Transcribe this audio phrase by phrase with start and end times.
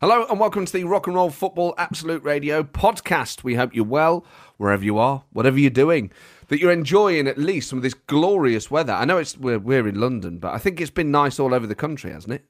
[0.00, 3.42] Hello and welcome to the Rock and Roll Football Absolute Radio podcast.
[3.42, 4.24] We hope you're well,
[4.58, 6.10] wherever you are, whatever you're doing,
[6.48, 8.92] that you're enjoying at least some of this glorious weather.
[8.92, 11.66] I know it's we're, we're in London, but I think it's been nice all over
[11.66, 12.44] the country, hasn't it?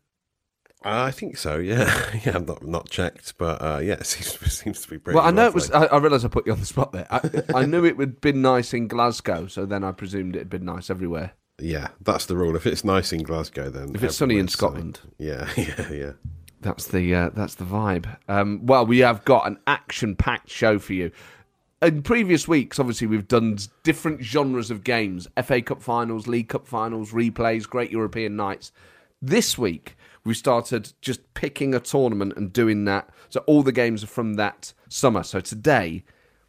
[0.82, 1.58] I think so.
[1.58, 1.94] Yeah,
[2.24, 2.32] yeah.
[2.34, 5.16] I've not not checked, but uh, yeah, it seems, it seems to be pretty.
[5.16, 5.70] Well, I know it was.
[5.70, 7.06] I, I realise I put you on the spot there.
[7.10, 7.20] I,
[7.54, 10.90] I knew it would been nice in Glasgow, so then I presumed it'd been nice
[10.90, 11.32] everywhere.
[11.60, 12.56] Yeah, that's the rule.
[12.56, 14.50] If it's nice in Glasgow, then If it's sunny in sunny.
[14.50, 15.00] Scotland.
[15.18, 16.12] Yeah, yeah, yeah.
[16.64, 18.16] That's the uh, that's the vibe.
[18.26, 21.10] Um, well, we have got an action-packed show for you.
[21.82, 26.66] In previous weeks, obviously, we've done different genres of games: FA Cup finals, League Cup
[26.66, 28.72] finals, replays, Great European Nights.
[29.20, 33.10] This week, we started just picking a tournament and doing that.
[33.28, 35.22] So all the games are from that summer.
[35.22, 36.02] So today,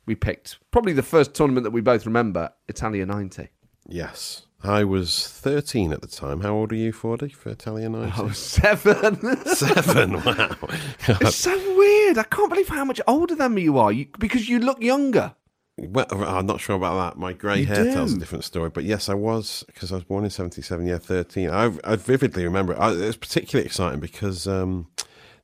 [0.06, 3.50] we picked probably the first tournament that we both remember: Italia '90.
[3.86, 6.42] Yes, I was thirteen at the time.
[6.42, 9.46] How old are you, Fordy, for Italian I was Seven.
[9.46, 10.56] seven, Wow.
[11.08, 12.18] it's so weird.
[12.18, 13.92] I can't believe how much older than me you are.
[13.92, 15.36] You, because you look younger.
[15.78, 17.20] Well, I'm not sure about that.
[17.20, 18.70] My grey hair tells a different story.
[18.70, 20.88] But yes, I was because I was born in '77.
[20.88, 21.50] Yeah, 13.
[21.50, 22.80] I, I vividly remember it.
[22.80, 24.88] I, it was particularly exciting because um,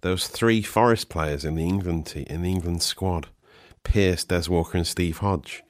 [0.02, 3.28] there was three Forest players in the England te- in the England squad:
[3.84, 5.64] Pearce, Des Walker, and Steve Hodge.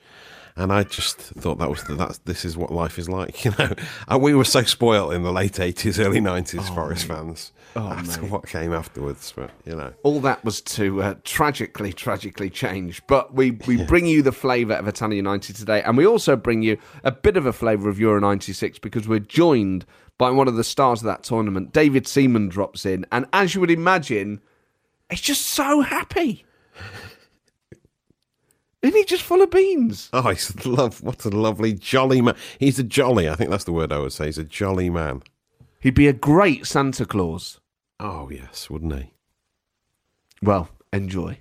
[0.56, 3.54] And I just thought that was the, that's this is what life is like, you
[3.58, 3.74] know.
[4.08, 7.52] And we were so spoilt in the late '80s, early '90s, Forest fans.
[7.76, 9.94] after what came afterwards, but you know.
[10.04, 13.02] all that was to uh, tragically, tragically change.
[13.08, 16.62] But we, we bring you the flavour of Italia United today, and we also bring
[16.62, 19.86] you a bit of a flavour of Euro 96 because we're joined
[20.18, 21.74] by one of the stars of that tournament.
[21.74, 24.42] David Seaman drops in, and as you would imagine,
[25.10, 26.46] he's just so happy.
[28.82, 30.10] Isn't he just full of beans?
[30.12, 31.04] Oh, he's love.
[31.04, 32.36] What a lovely, jolly man.
[32.58, 33.30] He's a jolly.
[33.30, 34.26] I think that's the word I would say.
[34.26, 35.22] He's a jolly man.
[35.80, 37.60] He'd be a great Santa Claus.
[38.00, 39.14] Oh yes, wouldn't he?
[40.42, 41.40] Well, enjoy.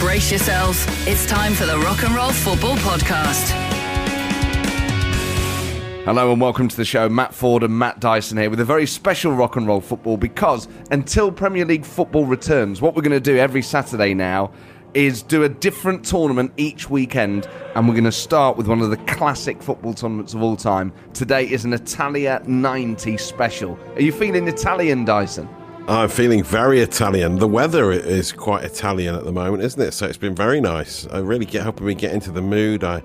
[0.00, 0.84] Brace yourselves.
[1.06, 3.70] It's time for the Rock and Roll Football Podcast.
[6.06, 7.08] Hello and welcome to the show.
[7.08, 10.66] Matt Ford and Matt Dyson here with a very special rock and roll football because
[10.90, 14.50] until Premier League football returns, what we're going to do every Saturday now
[14.94, 18.90] is do a different tournament each weekend and we're going to start with one of
[18.90, 20.92] the classic football tournaments of all time.
[21.12, 23.78] Today is an Italia 90 special.
[23.94, 25.48] Are you feeling Italian, Dyson?
[25.88, 27.38] I'm feeling very Italian.
[27.38, 29.92] The weather is quite Italian at the moment, isn't it?
[29.92, 31.06] So it's been very nice.
[31.08, 32.84] I really get helping me get into the mood.
[32.84, 33.02] I,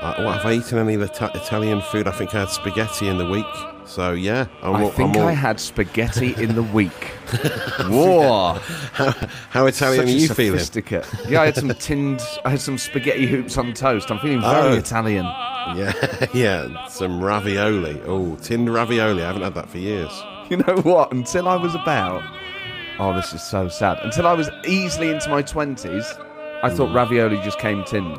[0.00, 2.06] I what, have I eaten any of the ta- Italian food?
[2.06, 3.46] I think I had spaghetti in the week.
[3.84, 6.92] So yeah, I'm I all- think all- I had spaghetti in the week.
[7.88, 8.54] Whoa.
[8.92, 9.10] How,
[9.50, 11.02] how Italian Such are you feeling?
[11.28, 14.10] Yeah, I had some tinned, I had some spaghetti hoops on toast.
[14.10, 14.74] I'm feeling very Oh.
[14.74, 15.26] Italian.
[15.76, 15.92] Yeah,
[16.32, 16.86] yeah.
[16.86, 18.00] Some ravioli.
[18.06, 19.22] Oh, tinned ravioli.
[19.22, 20.10] I haven't had that for years.
[20.48, 21.12] You know what?
[21.12, 22.22] Until I was about,
[22.98, 23.98] oh, this is so sad.
[24.02, 26.06] Until I was easily into my twenties,
[26.62, 26.96] I thought hmm.
[26.96, 28.16] ravioli just came tinned.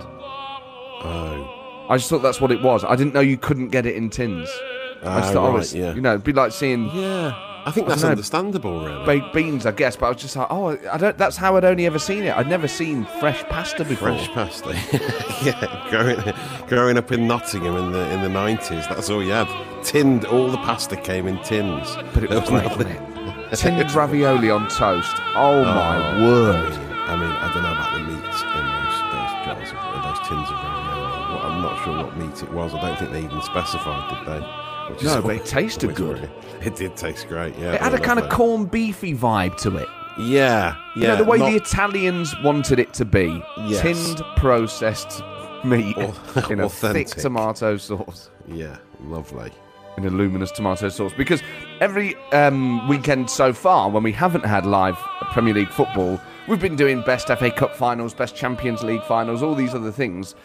[1.01, 1.58] Oh,
[1.89, 2.83] I just thought that's what it was.
[2.83, 4.47] I didn't know you couldn't get it in tins.
[5.03, 5.93] I just Ah, thought, oh, right, it's, yeah.
[5.93, 7.33] you know, it'd be like seeing yeah.
[7.65, 8.11] I think that's dunno.
[8.11, 9.05] understandable, really.
[9.05, 9.95] baked beans, I guess.
[9.95, 11.17] But I was just like, oh, I don't.
[11.17, 12.35] That's how I'd only ever seen it.
[12.35, 14.09] I'd never seen fresh pasta before.
[14.09, 14.69] French pasta.
[15.43, 16.33] yeah, growing,
[16.67, 19.47] growing up in Nottingham in the in the nineties, that's all you had.
[19.83, 21.95] Tinned, all the pasta came in tins.
[22.13, 23.55] But it There was great, nothing- wasn't it?
[23.57, 25.15] Tinned ravioli on toast.
[25.35, 26.71] Oh, my word!
[26.73, 27.98] I mean, I don't know about
[32.29, 32.73] meat it was.
[32.73, 34.93] I don't think they even specified, did they?
[34.93, 36.17] Which No, but it tasted good.
[36.19, 36.29] really-
[36.65, 37.55] It did taste great.
[37.57, 39.87] Yeah, It had a kind of corn beefy vibe to it.
[40.17, 41.01] Yeah, yeah.
[41.01, 43.43] You know, the way not- the Italians wanted it to be.
[43.65, 43.81] Yes.
[43.81, 45.23] Tinned, processed
[45.63, 45.95] meat
[46.49, 48.29] in a thick tomato sauce.
[48.47, 49.51] Yeah, lovely.
[49.97, 51.11] In a luminous tomato sauce.
[51.17, 51.41] Because
[51.81, 54.97] every um, weekend so far, when we haven't had live
[55.33, 59.55] Premier League football, we've been doing best FA Cup finals, best Champions League finals, all
[59.55, 60.35] these other things.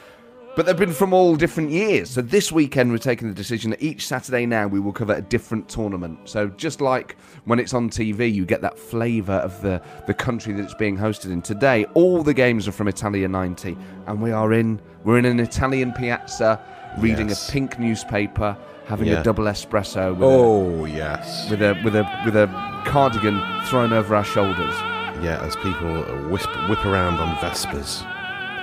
[0.56, 2.10] But they've been from all different years.
[2.10, 5.20] So this weekend, we're taking the decision that each Saturday now we will cover a
[5.20, 6.16] different tournament.
[6.26, 10.52] So just like when it's on TV, you get that flavour of the, the country
[10.52, 11.42] that it's being hosted in.
[11.42, 15.40] Today, all the games are from Italia 90, and we are in we're in an
[15.40, 16.60] Italian piazza,
[16.98, 17.48] reading Yes.
[17.48, 19.20] a pink newspaper, having Yeah.
[19.20, 21.50] a double espresso with, Oh yes.
[21.50, 22.46] with a with a with a
[22.86, 24.74] cardigan thrown over our shoulders.
[25.20, 28.04] Yeah, as people wisp, whip around on Vespas.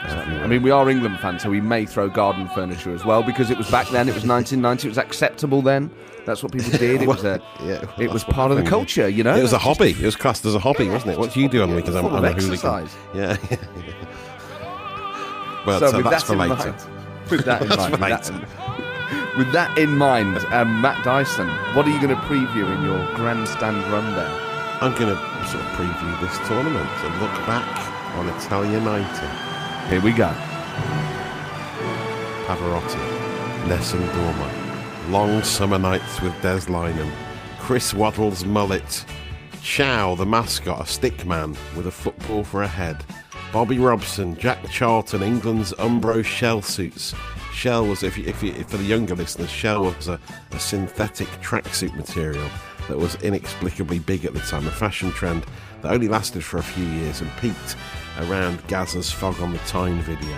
[0.03, 3.49] I mean, we are England fans, so we may throw garden furniture as well because
[3.51, 4.09] it was back then.
[4.09, 4.87] It was 1990.
[4.87, 5.91] It was acceptable then.
[6.25, 7.01] That's what people did.
[7.03, 9.35] It was a, Yeah, it was part of the culture, you know.
[9.35, 9.91] It was a hobby.
[9.91, 11.19] It was classed as a hobby, wasn't it?
[11.19, 11.95] What do you do on the weekends?
[11.95, 12.87] I'm, I'm a hooligan.
[13.13, 13.57] Yeah, yeah.
[15.65, 16.55] Well, So so, with that's that for in later.
[16.55, 17.67] mind- With that in
[17.99, 22.65] mind, that, with that in mind, um, Matt Dyson, what are you going to preview
[22.75, 24.31] in your grandstand run there?
[24.81, 27.67] I'm going to sort of preview this tournament and look back
[28.17, 29.50] on Italia 90.
[29.91, 30.33] Here we go.
[32.47, 37.11] Pavarotti, Nessun Dorma, Long Summer Nights with Des Lynam,
[37.59, 39.03] Chris Waddle's mullet,
[39.61, 43.03] Ciao, the mascot, a stick man with a football for a head,
[43.51, 47.13] Bobby Robson, Jack Charlton, England's Umbro shell suits.
[47.51, 50.17] Shell was, if, you, if, you, for the younger listeners, shell was a,
[50.51, 52.49] a synthetic tracksuit material
[52.87, 55.45] that was inexplicably big at the time, a fashion trend
[55.81, 57.75] that only lasted for a few years and peaked
[58.19, 60.37] around Gazza's Fog on the Tyne video.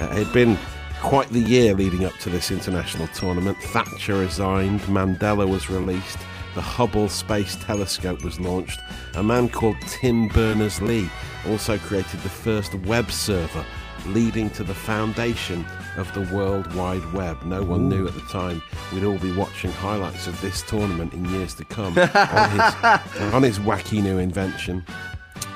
[0.00, 0.58] Uh, it had been
[1.00, 3.56] quite the year leading up to this international tournament.
[3.58, 6.18] Thatcher resigned, Mandela was released,
[6.54, 8.80] the Hubble Space Telescope was launched.
[9.14, 11.08] A man called Tim Berners Lee
[11.48, 13.64] also created the first web server,
[14.06, 15.64] leading to the foundation
[15.96, 17.42] of the World Wide Web.
[17.44, 18.62] No one knew at the time
[18.92, 23.42] we'd all be watching highlights of this tournament in years to come on, his, on
[23.42, 24.84] his wacky new invention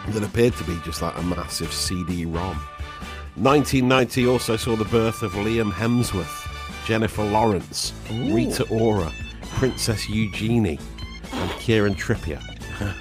[0.09, 2.57] that appeared to be just like a massive CD ROM.
[3.37, 6.49] 1990 also saw the birth of Liam Hemsworth,
[6.87, 9.11] Jennifer Lawrence, Rita Ora,
[9.55, 10.79] Princess Eugenie,
[11.33, 12.41] and Kieran Trippier.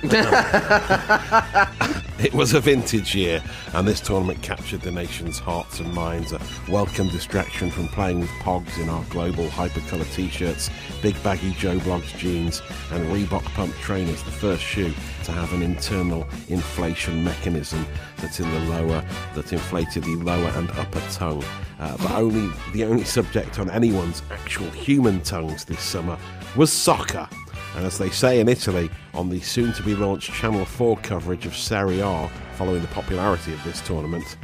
[2.20, 3.44] it was a vintage year,
[3.74, 6.32] and this tournament captured the nation's hearts and minds.
[6.32, 6.40] A
[6.70, 10.70] welcome distraction from playing with pogs in our global hypercolour t shirts,
[11.02, 12.62] big baggy Joe Bloggs jeans,
[12.92, 14.94] and Reebok pump trainers, the first shoe
[15.24, 17.86] to have an internal inflation mechanism
[18.18, 19.04] that's in the lower,
[19.36, 21.44] that inflated the lower and upper tongue.
[21.80, 26.18] Uh, but only the only subject on anyone's actual human tongues this summer
[26.56, 27.28] was soccer.
[27.76, 31.46] And as they say in Italy, on the soon to be launched Channel 4 coverage
[31.46, 34.38] of Serie A following the popularity of this tournament,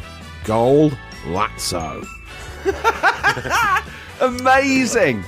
[0.43, 2.05] Gold Lazzo.
[4.21, 5.23] Amazing.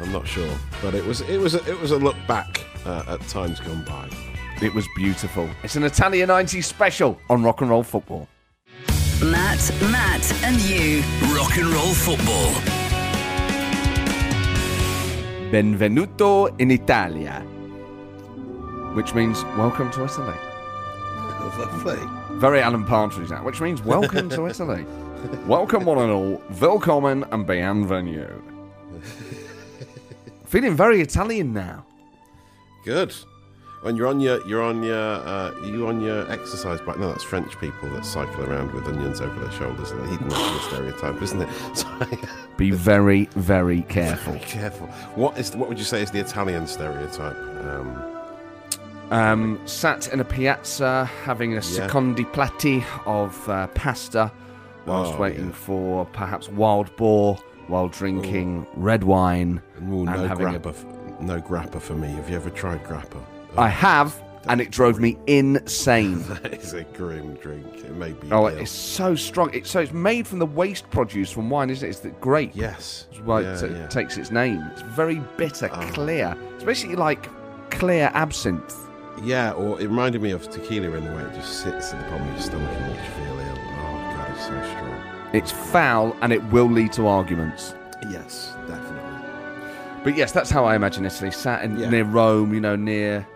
[0.00, 3.02] I'm not sure, but it was it was a, it was a look back uh,
[3.08, 4.08] at times gone by.
[4.62, 5.48] It was beautiful.
[5.62, 8.28] It's an Italia 90 special on rock and roll football.
[9.22, 11.02] Matt, Matt, and you.
[11.34, 12.77] Rock and roll football.
[15.50, 17.40] Benvenuto in Italia.
[18.94, 20.34] Which means welcome to Italy.
[21.58, 22.38] Lovely.
[22.38, 24.84] Very Alan Partridge that, which means welcome to Italy.
[25.46, 26.42] Welcome one and all.
[26.60, 28.42] Willkommen and bienvenue.
[30.46, 31.86] Feeling very Italian now.
[32.84, 33.14] Good.
[33.80, 36.98] When you're on your you're on your uh, you on your exercise bike.
[36.98, 39.92] No, that's French people that cycle around with onions over their shoulders.
[39.92, 41.48] The stereotype, isn't it?
[41.74, 41.86] So,
[42.56, 44.32] Be very, very careful.
[44.34, 44.88] Be careful.
[45.14, 47.36] What is what would you say is the Italian stereotype?
[47.36, 48.02] Um,
[49.10, 54.30] Um, sat in a piazza having a secondi platti of uh, pasta
[54.86, 55.52] whilst Oh, waiting yeah.
[55.66, 57.36] for perhaps wild boar
[57.68, 61.20] while drinking red wine ooh, and no having grappa.
[61.20, 62.08] No grappa for me.
[62.08, 63.22] Have you ever tried grappa?
[63.58, 66.22] I have, and it drove me insane.
[66.42, 67.66] That is a grim drink.
[67.76, 68.30] It may be.
[68.30, 68.56] Oh, ill.
[68.58, 69.52] it's so strong.
[69.52, 71.90] It's, so it's made from the waste produce from wine, isn't it?
[71.90, 72.52] It's the grape.
[72.54, 73.06] yes.
[73.10, 73.86] That's why yeah, it, uh, yeah.
[73.88, 74.62] takes its name.
[74.72, 75.90] It's very bitter, Oh.
[75.92, 76.36] clear.
[76.54, 77.28] It's basically like
[77.70, 78.74] clear absinthe.
[79.24, 82.10] Yeah, or it reminded me of tequila in the way it just sits at the
[82.10, 83.58] bottom of your stomach and makes you feel ill.
[83.58, 85.02] Oh god, it's so strong.
[85.32, 87.74] It's foul, and it will lead to arguments.
[88.10, 89.02] Yes, definitely.
[90.04, 91.32] But yes, that's how I imagine Italy.
[91.32, 91.90] Sat in, Yeah.
[91.90, 93.26] near Rome, you know, near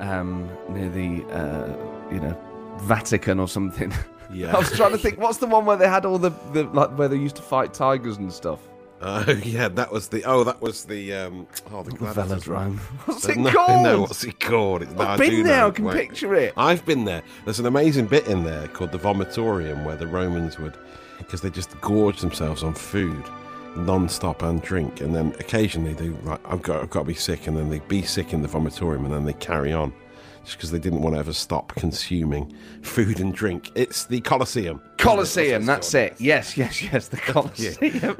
[0.00, 2.36] um, near the uh, you know
[2.82, 3.92] Vatican or something.
[4.32, 4.54] Yeah.
[4.54, 6.96] I was trying to think, what's the one where they had all the, the like
[6.96, 8.60] where they used to fight tigers and stuff?
[9.02, 10.22] Oh yeah, that was the.
[10.24, 11.14] Oh, that was the.
[11.14, 12.44] Um, oh, the Gladiators.
[12.44, 12.78] Velodrome.
[13.06, 13.82] What's it no, called?
[13.82, 14.82] No, what's it called?
[14.82, 15.56] It's, no, I've I been do there.
[15.62, 15.68] know.
[15.68, 16.08] I can Wait.
[16.08, 16.52] picture it.
[16.56, 17.22] I've been there.
[17.44, 20.76] There's an amazing bit in there called the vomitorium where the Romans would,
[21.18, 23.24] because they just gorged themselves on food,
[23.76, 27.46] non-stop and drink, and then occasionally they like, I've got, I've got to be sick,
[27.46, 29.92] and then they'd be sick in the vomitorium, and then they carry on,
[30.44, 33.70] just because they didn't want to ever stop consuming food and drink.
[33.74, 34.80] It's the Colosseum.
[34.98, 35.66] Colosseum.
[35.66, 36.16] That's it.
[36.18, 37.08] Yes, yes, yes.
[37.08, 38.16] The Colosseum.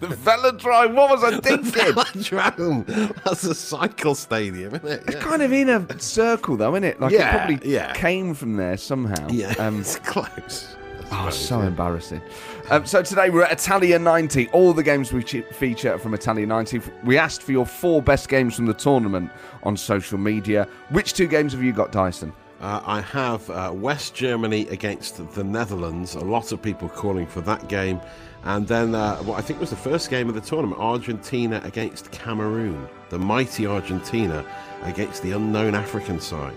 [0.00, 0.94] the Velodrome.
[0.94, 1.70] What was I thinking?
[1.72, 3.24] Velodrome.
[3.24, 5.02] That's a cycle stadium, isn't it?
[5.08, 7.00] It's kind of in a circle, though, isn't it?
[7.00, 7.92] Like Yeah, it probably yeah.
[7.94, 9.28] came from there somehow.
[9.30, 10.76] Yeah, Um, it's close.
[11.12, 11.68] Oh, so yeah.
[11.68, 12.22] embarrassing.
[12.70, 14.48] Um, so today we're at Italia 90.
[14.48, 16.80] All the games we feature from Italia 90.
[17.04, 19.30] We asked for your four best games from the tournament
[19.64, 20.68] on social media.
[20.90, 22.32] Which two games have you got, Dyson?
[22.60, 26.14] Uh, I have uh, West Germany against the Netherlands.
[26.14, 28.00] A lot of people calling for that game.
[28.44, 32.10] And then uh, what I think was the first game of the tournament Argentina against
[32.10, 32.88] Cameroon.
[33.08, 34.44] The mighty Argentina
[34.82, 36.56] against the unknown African side.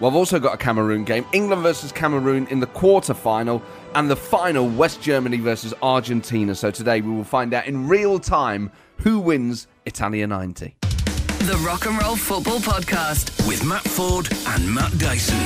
[0.00, 1.24] Well, I've also got a Cameroon game.
[1.32, 3.62] England versus Cameroon in the quarter final,
[3.94, 6.54] and the final West Germany versus Argentina.
[6.54, 10.74] So today we will find out in real time who wins Italia 90.
[10.80, 13.46] The Rock and Roll Football Podcast.
[13.46, 15.38] With Matt Ford and Matt Dyson.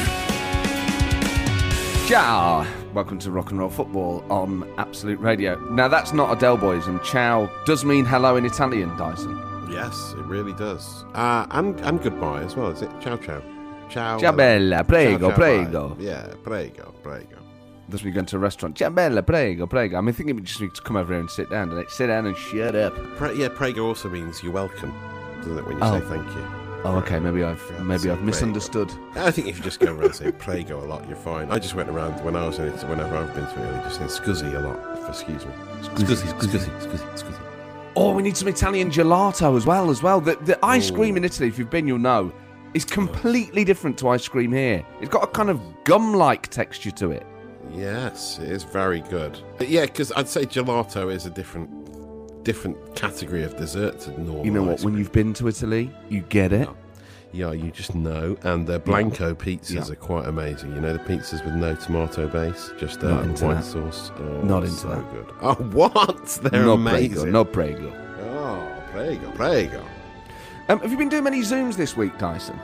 [2.07, 2.67] Ciao!
[2.95, 5.59] Welcome to Rock and Roll Football on Absolute Radio.
[5.71, 9.37] Now, that's not a Del Boys, and ciao does mean hello in Italian, Dyson.
[9.71, 11.05] Yes, it really does.
[11.15, 12.69] Uh, and and goodbye as well.
[12.71, 12.91] Is it?
[13.01, 13.43] Ciao, ciao,
[13.89, 14.19] ciao.
[14.19, 15.89] Ciao bella, prego, Ciao, ciao, prego.
[15.95, 16.05] bye.
[16.05, 17.37] Yeah, prego, prego.
[17.89, 18.77] That's when you go into a restaurant.
[18.77, 19.97] Ciao bella, prego, prego.
[19.99, 21.71] I mean, thinking we just need to come over here and sit down.
[21.71, 22.95] And sit down and shut up.
[23.17, 24.93] Pre- yeah, prego also means you're welcome,
[25.39, 25.65] doesn't it?
[25.67, 26.01] When you Oh.
[26.01, 26.45] say thank you.
[26.85, 27.19] Oh, okay.
[27.19, 28.93] Maybe I've Yeah, maybe I've misunderstood.
[29.17, 31.51] I think if you just go around saying prego a lot, you're fine.
[31.51, 33.97] I just went around when I was in it, whenever I've been to Italy, just
[33.97, 34.79] saying scusi a lot.
[35.03, 35.53] If, excuse me.
[35.83, 37.41] Scusi, scusi, scusi, scusi.
[37.97, 39.91] Oh, we need some Italian gelato as well.
[39.91, 42.31] As well, the the ice cream in Italy, if you've been, you'll know,
[42.77, 44.85] is completely different to ice cream here.
[45.01, 47.27] It's got a kind of gum-like texture to it.
[47.73, 49.39] Yes, it is very good.
[49.59, 51.71] But yeah, because I'd say gelato is a different
[52.45, 54.45] different category of dessert to normal.
[54.45, 54.83] You know what?
[54.83, 56.69] When you've been to Italy, you get it.
[57.33, 58.37] Yeah, you just know.
[58.45, 59.93] And the Blanco pizzas Yeah.
[59.93, 60.73] are quite amazing.
[60.75, 63.65] You know the pizzas with no tomato base, just uh, white that.
[63.65, 64.13] sauce.
[64.19, 65.13] Oh, Not into so that.
[65.13, 65.33] good.
[65.43, 66.27] Oh, what?
[66.43, 67.15] They're no amazing.
[67.15, 67.93] prego, no prego.
[68.21, 69.85] Oh, prego, prego.
[70.69, 72.59] Um, have you been doing many Zooms this week, Dyson?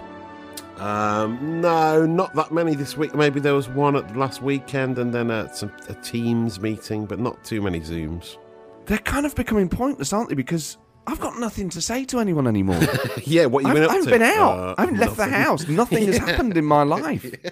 [0.78, 3.14] Um, no, not that many this week.
[3.14, 7.06] Maybe there was one at the last weekend, and then uh, some a Teams meeting,
[7.06, 8.38] but not too many Zooms.
[8.86, 10.34] They're kind of becoming pointless, aren't they?
[10.34, 12.80] Because I've got nothing to say to anyone anymore.
[13.24, 13.92] yeah, what you I've, been up to.
[13.92, 14.18] I haven't to?
[14.18, 14.58] been out.
[14.58, 15.68] Uh, I haven't left the house.
[15.68, 17.32] Nothing has happened in my life.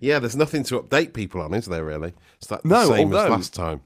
[0.00, 1.84] Yeah, there's nothing to update people on, is there?
[1.84, 2.14] Really?
[2.38, 3.82] It's like No, the same although- as last time.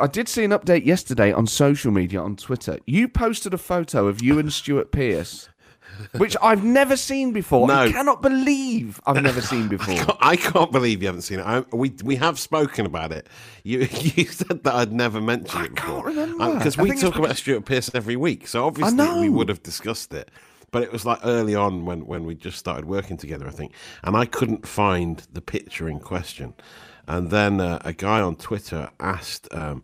[0.00, 2.78] I did see an update yesterday on social media on Twitter.
[2.86, 5.48] You posted a photo of you and Stuart Pearce,
[6.16, 7.70] which I've never seen before.
[7.70, 7.92] I No.
[7.92, 10.16] cannot believe I've never seen before.
[10.20, 11.46] I can't believe you haven't seen it.
[11.46, 13.28] I, we we have spoken about it.
[13.64, 15.94] You you said that I'd never mentioned I it before.
[15.94, 16.42] can't remember.
[16.42, 18.96] Um, because I we think it's talk about because- Stuart Pearce every week, so obviously
[18.96, 19.20] know.
[19.20, 20.30] we would have discussed it.
[20.70, 23.72] But it was like early on when when we just started working together, I think,
[24.02, 26.54] and I couldn't find the picture in question.
[27.08, 29.48] And then uh, a guy on Twitter asked.
[29.52, 29.82] Um,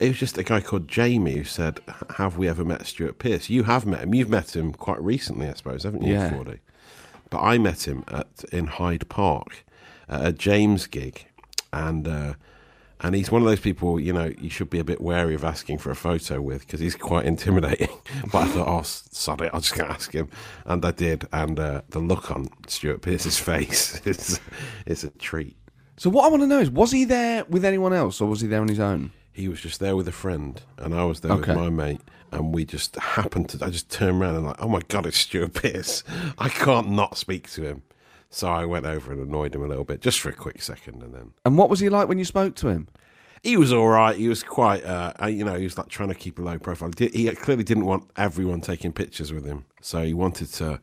[0.00, 1.80] it was just a guy called Jamie who said,
[2.16, 3.48] "Have we ever met Stuart Pearce?
[3.50, 4.14] You have met him.
[4.14, 6.30] You've met him quite recently, I suppose, haven't you, Yeah.
[6.30, 6.58] Fordy?
[7.30, 9.64] But I met him at in Hyde Park
[10.08, 11.26] at a James gig,
[11.72, 12.34] and uh,
[13.00, 15.44] and he's one of those people you know you should be a bit wary of
[15.44, 17.88] asking for a photo with because he's quite intimidating.
[18.32, 20.28] but I thought, oh, s- sod it, I'm just gonna ask him,
[20.64, 24.40] and I did, and uh, the look on Stuart Pearce's face is
[24.86, 25.56] is a treat.
[25.98, 28.40] So what I want to know is, was he there with anyone else, or was
[28.40, 29.10] he there on his own?
[29.32, 31.54] He was just there with a friend, and I was there Okay.
[31.54, 32.00] with my mate,
[32.32, 33.64] and we just happened to.
[33.64, 36.04] I just turned around and like, oh my god, it's Stuart Pearce!
[36.38, 37.82] I can't not speak to him.
[38.30, 41.02] So I went over and annoyed him a little bit, just for a quick second,
[41.02, 42.88] and then And what was he like when you spoke to him?
[43.44, 44.16] he was all right.
[44.16, 46.58] He was quite, uh, uh, you know, he was like trying to keep a low
[46.58, 46.90] profile.
[46.98, 50.80] He clearly didn't want everyone taking pictures with him, so he wanted to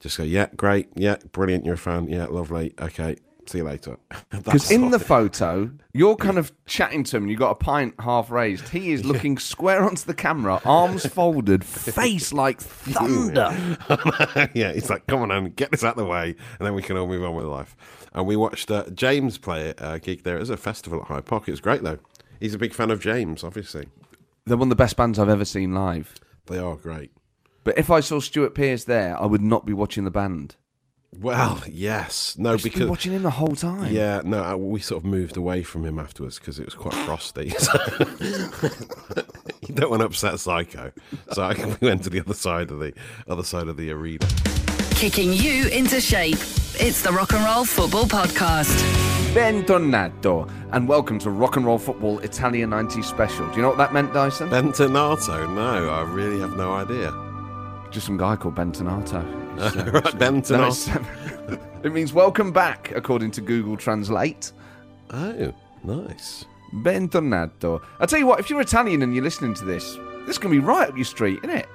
[0.00, 3.16] just go, yeah, great, yeah, brilliant, you're a fan, yeah, lovely, okay,
[3.48, 3.96] see you later.
[4.30, 7.94] Because in the photo, you're kind of chatting to him, and you've got a pint
[8.00, 8.68] half raised.
[8.68, 13.48] He is looking square onto the camera, arms folded, face like thunder.
[14.54, 16.82] yeah, he's like, come on, and get this out of the way, and then we
[16.82, 17.76] can all move on with life.
[18.12, 20.36] And we watched uh, James play a gig there.
[20.36, 21.48] It was a festival at Hyde Park.
[21.48, 21.98] It was great, though.
[22.40, 23.88] He's a big fan of James, obviously.
[24.44, 26.14] They're one of the best bands I've ever seen live.
[26.46, 27.10] They are great.
[27.64, 30.56] But if I saw Stuart Pearce there, I would not be watching the band.
[31.12, 33.90] Well, yes, no, I'd just be because watching him the whole time.
[33.92, 36.92] yeah, no, uh, we sort of moved away from him afterwards because it was quite
[37.06, 37.46] frosty.
[39.66, 40.92] you don't want to upset Psycho,
[41.32, 42.92] so I, we went to the other side of the
[43.28, 44.26] other side of the arena.
[44.90, 46.38] Kicking you into shape.
[46.78, 48.76] It's the Rock and Roll Football Podcast.
[49.32, 53.48] Bentornato, and welcome to Rock and Roll Football Italian 90 Special.
[53.48, 54.50] Do you know what that meant, Dyson?
[54.50, 55.50] Bentornato?
[55.54, 57.12] No, I really have no idea.
[57.90, 59.45] Just some guy called Bentornato.
[59.58, 60.88] Uh, right, it's-
[61.82, 64.52] it means welcome back, according to Google Translate.
[65.10, 66.44] Oh, nice.
[66.74, 67.80] Bentornato.
[68.00, 69.96] I tell you what, if you're Italian and you're listening to this,
[70.26, 71.68] this can be right up your street, isn't it?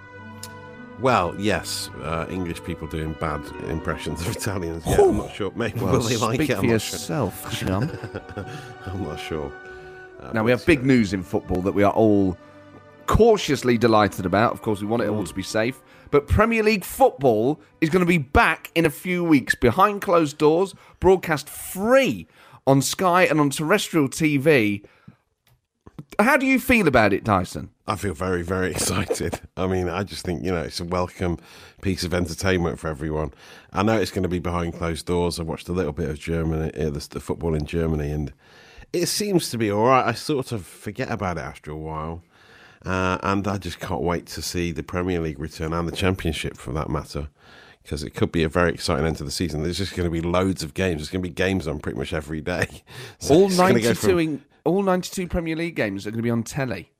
[1.00, 4.84] Well, yes, uh, English people doing bad impressions of Italians.
[4.86, 5.52] Yeah, I'm not sure.
[5.56, 6.54] Maybe Well, will they like speak it?
[6.56, 6.72] for I'm sure.
[6.74, 7.90] yourself, chum.
[8.86, 9.52] I'm not sure.
[10.22, 12.38] Uh, now, we have big news in football that we are all
[13.08, 14.52] cautiously delighted about.
[14.54, 15.82] Of course, we want it all to be safe.
[16.12, 20.38] But Premier League football is going to be back in a few weeks behind closed
[20.38, 22.28] doors, broadcast free
[22.68, 24.86] on Sky and on terrestrial TV.
[26.20, 27.70] How do you feel about it, Dyson?
[27.88, 29.40] I feel very, very excited.
[29.56, 31.40] I mean, I just think, you know, it's a welcome
[31.82, 33.34] piece of entertainment for everyone.
[33.72, 35.40] I know it's going to be behind closed doors.
[35.40, 38.34] I watched a little bit of Germany, uh, the, the football in Germany, and
[38.92, 40.06] it seems to be all right.
[40.06, 42.22] I sort of forget about it after a while.
[42.86, 46.58] Uh, and I just can't wait to see the Premier League return and the Championship
[46.58, 47.30] for that matter.
[47.84, 49.64] Because it could be a very exciting end to the season.
[49.64, 50.98] There's just going to be loads of games.
[51.00, 52.68] There's going to be games on pretty much every day.
[53.20, 56.20] So all it's gonna go 92 from- in, all 92 Premier League games are going
[56.20, 56.92] to be on telly.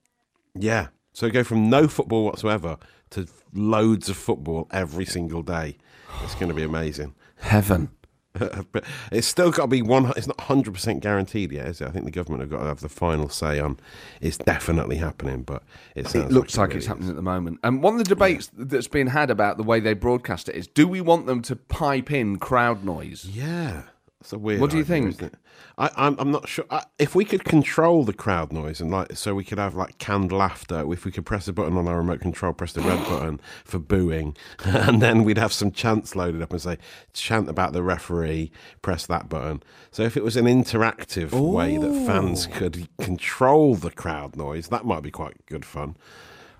[0.56, 0.88] Yeah.
[1.14, 2.78] So go from no football whatsoever
[3.12, 5.78] to loads of football every single day.
[6.24, 7.14] It's going to be amazing.
[7.40, 7.90] Heaven.
[8.34, 10.12] But it's still got to be one.
[10.16, 11.88] It's not hundred percent guaranteed yet, is it?
[11.88, 13.80] I think the government have got to have the final say on.
[14.22, 15.64] It's definitely happening, but
[15.96, 16.88] it, It looks like, really it's is.
[16.88, 17.60] happening at the moment.
[17.64, 20.68] And one of the debates that's been had about the way they broadcast it is
[20.68, 23.26] do we want them to pipe in crowd noise?
[23.26, 23.84] Yeah,
[24.22, 24.62] it's a weird.
[24.62, 25.34] What do you idea, think?
[25.80, 26.66] I, I'm, I'm not sure.
[26.70, 29.98] I, if we could control the crowd noise and like, so we could have like
[29.98, 30.86] canned laughter.
[30.94, 33.80] If we could press a button on our remote control, press the red button for
[33.80, 36.78] booing, and then we'd have some chants loaded up and say
[37.14, 38.52] chant about the referee.
[38.84, 39.64] Press that button.
[39.92, 44.86] So if it was an interactive way that fans could control the crowd noise, that
[44.86, 45.98] might be quite good fun.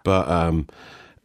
[0.04, 0.68] But um,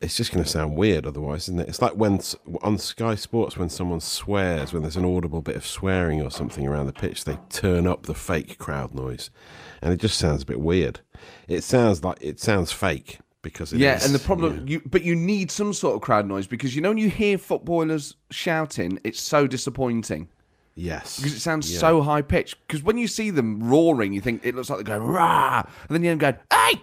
[0.00, 1.68] it's just going to sound weird otherwise, isn't it?
[1.68, 2.20] It's like when
[2.62, 6.66] on Sky Sports when someone swears, when there's an audible bit of swearing or something
[6.66, 9.30] around the pitch, they turn up the fake crowd noise,
[9.80, 11.00] and it just sounds a bit weird.
[11.48, 14.72] It sounds like it sounds fake because it yeah, is, and the problem, yeah.
[14.74, 17.38] you but you need some sort of crowd noise because you know when you hear
[17.38, 20.28] footballers shouting, it's so disappointing
[20.74, 21.78] yes, because it sounds Yeah.
[21.78, 22.56] so high pitched.
[22.66, 25.94] Because when you see them roaring, you think it looks like they're going rah, and
[25.94, 26.82] then you're going, "Hey,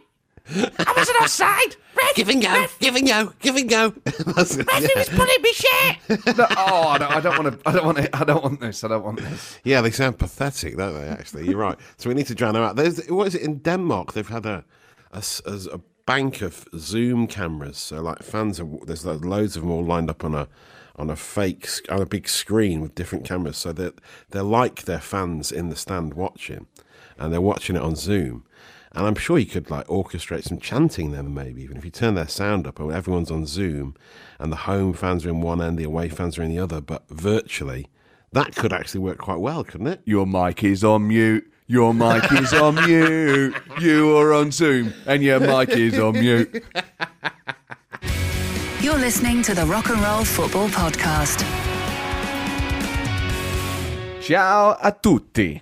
[0.50, 3.90] I wasn't offside." Ref, Give and go, ref, give and go, give and go.
[4.36, 4.88] That's it, he yeah.
[4.96, 6.38] was pulling me shit.
[6.38, 7.70] No, oh, I don't, I don't want to.
[7.70, 8.10] I don't want it.
[8.14, 8.84] I don't want this.
[8.84, 9.60] I don't want this.
[9.64, 11.08] Yeah, they sound pathetic, don't they?
[11.08, 11.78] Actually, you're right.
[11.98, 12.76] So we need to drown them out.
[12.78, 14.14] There's what is it in Denmark?
[14.14, 14.66] They've had a
[15.12, 17.78] a bank of Zoom cameras.
[17.78, 20.48] So like fans are there's loads of them all lined up on a
[20.96, 23.58] on a fake on a big screen with different cameras.
[23.58, 26.68] So that they're like their fans in the stand watching,
[27.18, 28.46] and they're watching it on Zoom.
[28.96, 32.14] And I'm sure you could like orchestrate some chanting then maybe even if you turn
[32.14, 33.96] their sound up and everyone's on Zoom,
[34.40, 36.80] and the home fans are in one end, the away fans are in the other,
[36.80, 37.88] but virtually.
[38.34, 40.02] That could actually work quite well, couldn't it?
[40.06, 41.52] Your mic is on mute.
[41.68, 43.56] Your mic is on mute.
[43.80, 46.64] You are on Zoom, and your mic is on mute.
[48.82, 51.42] You're listening to the Rock and Roll Football Podcast.
[54.22, 55.62] Ciao a tutti.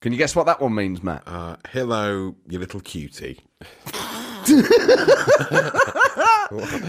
[0.00, 1.22] Can you guess what that one means, Matt?
[1.26, 3.40] Uh, hello, you little cutie.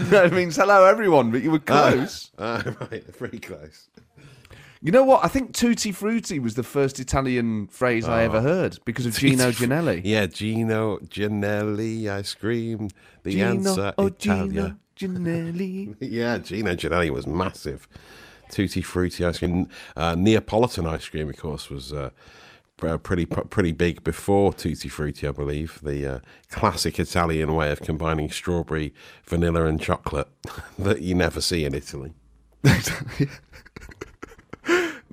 [0.08, 2.30] that means hello, everyone, but you were close.
[2.38, 3.90] Uh, right, pretty close.
[4.80, 5.22] you know what?
[5.22, 9.50] I think tutti frutti was the first Italian phrase I ever heard because of Gino
[9.50, 10.00] Ginelli.
[10.02, 12.88] Yeah, Gino Ginelli ice cream.
[13.24, 14.78] The Gino, answer, oh Italia.
[14.96, 15.96] Gino Ginelli.
[16.00, 17.86] Yeah, Gino Ginelli was massive.
[18.50, 19.68] Tutti frutti ice cream.
[19.94, 21.92] Uh, Neapolitan ice cream, of course, was
[22.82, 25.80] uh, pretty pretty big before Tutti frutti, I believe.
[25.82, 26.18] The uh,
[26.50, 28.92] classic Italian way of combining strawberry,
[29.24, 30.28] vanilla, and chocolate
[30.78, 32.12] that you never see in Italy.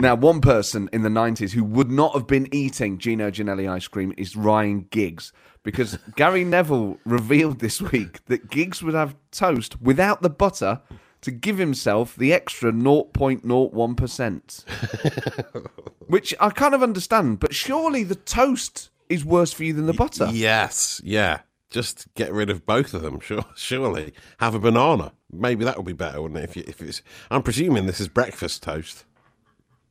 [0.01, 3.89] Now, one person in the 90s who would not have been eating Gino Ginelli ice
[3.89, 5.33] cream is Ryan Giggs.
[5.61, 10.79] Because Gary Neville revealed this week that Giggs would have toast without the butter
[11.21, 15.67] to give himself the extra 0.01%.
[16.07, 19.93] Which I kind of understand, but surely the toast is worse for you than the
[19.93, 20.27] butter.
[20.31, 21.41] Yes, yeah.
[21.69, 23.19] Just get rid of both of them.
[23.19, 25.11] Sure, surely have a banana.
[25.31, 26.49] Maybe that would be better, wouldn't it?
[26.49, 29.05] If, you, if it's, I'm presuming this is breakfast toast.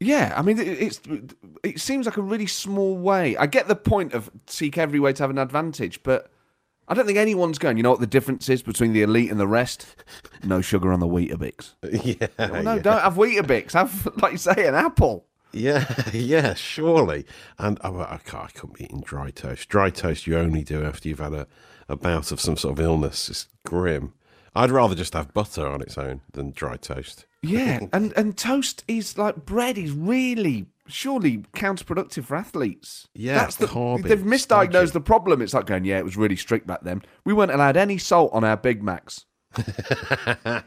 [0.00, 1.00] Yeah, I mean, it's
[1.64, 3.36] it seems like a really small way.
[3.36, 6.30] I get the point of seek every way to have an advantage, but
[6.88, 7.76] I don't think anyone's going.
[7.76, 9.86] You know what the difference is between the elite and the rest?
[10.42, 11.74] No sugar on the Weetabix.
[12.18, 12.82] yeah, Well, no, yeah.
[12.82, 13.72] don't have Weetabix.
[13.72, 15.26] Have, like you say, an apple.
[15.52, 17.26] Yeah, yeah, surely.
[17.58, 19.68] And oh, I, can't, I couldn't be eating dry toast.
[19.68, 21.46] Dry toast you only do after you've had a,
[21.88, 23.28] a bout of some sort of illness.
[23.28, 24.14] It's grim.
[24.54, 27.26] I'd rather just have butter on its own than dry toast.
[27.42, 33.08] Yeah, and and toast is like bread is really surely counterproductive for athletes.
[33.14, 35.42] Yeah, that's the carby, they've misdiagnosed the problem.
[35.42, 37.02] It's like going, yeah, it was really strict back then.
[37.24, 39.26] We weren't allowed any salt on our Big Macs.
[39.56, 40.62] yeah,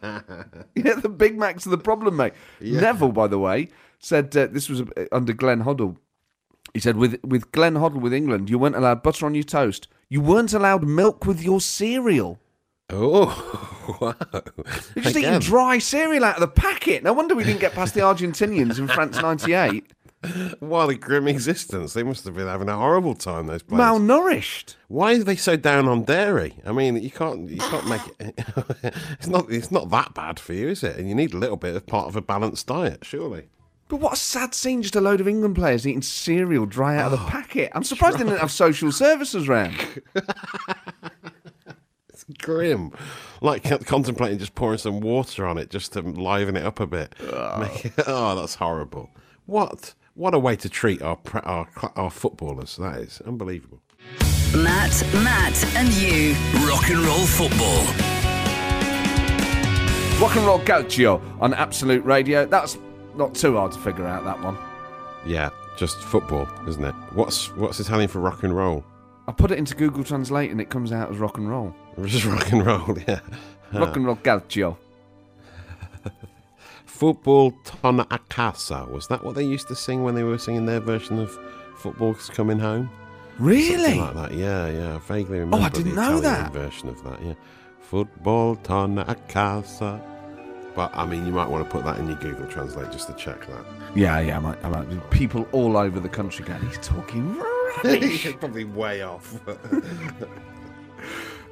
[0.76, 2.34] the Big Macs are the problem, mate.
[2.60, 5.98] Neville, by the way, said uh, this was uh, under Glenn Hoddle.
[6.74, 9.88] He said with with Glenn Hoddle with England, you weren't allowed butter on your toast.
[10.10, 12.40] You weren't allowed milk with your cereal.
[12.90, 14.16] Oh, wow.
[14.96, 17.04] You're just eating dry cereal out of the packet.
[17.04, 19.92] No wonder we didn't get past the Argentinians in France '98.
[20.60, 21.94] What a grim existence.
[21.94, 23.82] They must have been having a horrible time, those players.
[23.82, 24.76] Malnourished.
[24.88, 26.56] Why are they so down on dairy?
[26.66, 28.40] I mean, you can't you can't make it.
[29.14, 30.98] it's not it's not that bad for you, is it?
[30.98, 33.48] And you need a little bit of part of a balanced diet, surely.
[33.88, 37.12] But what a sad scene, just a load of England players eating cereal dry out
[37.12, 37.72] of the oh, packet.
[37.74, 39.76] I'm surprised they didn't have social services round.
[42.10, 42.92] It's grim.
[43.42, 47.16] Like contemplating just pouring some water on it just to liven it up a bit.
[47.20, 47.60] Oh.
[47.60, 49.10] Make it- oh, that's horrible.
[49.46, 49.96] What?
[50.16, 52.76] What a way to treat our our our footballers.
[52.78, 53.82] That is unbelievable.
[54.54, 56.34] Matt, Matt, and you.
[56.68, 57.86] Rock and roll football.
[60.22, 62.46] Rock and Roll Calcio on Absolute Radio.
[62.46, 62.78] That's
[63.16, 64.58] not too hard to figure out, that one.
[65.26, 66.94] Yeah, just football, isn't it?
[67.14, 68.84] What's what's Italian for rock and roll?
[69.28, 71.74] I put it into Google Translate and it comes out as rock and roll.
[72.06, 73.20] Just rock and roll, yeah.
[73.74, 74.78] Rock and Roll Calcio.
[76.92, 78.86] Football ton a casa.
[78.92, 81.36] Was that what they used to sing when they were singing their version of
[81.78, 82.92] Football's Coming Home?
[83.40, 83.98] Really?
[83.98, 84.34] Something like that.
[84.34, 84.96] Yeah, yeah.
[84.96, 86.54] I vaguely oh, remember didn't the know Italian that.
[86.54, 87.24] version of that.
[87.24, 87.34] Yeah.
[87.80, 90.00] Football ton a casa.
[90.76, 93.14] But I mean, you might want to put that in your Google Translate just to
[93.14, 93.66] check that.
[93.96, 95.10] Yeah, yeah, I might, I might.
[95.10, 97.36] People all over the country going, he's talking
[97.84, 98.32] rubbish.
[98.38, 99.40] Probably way off.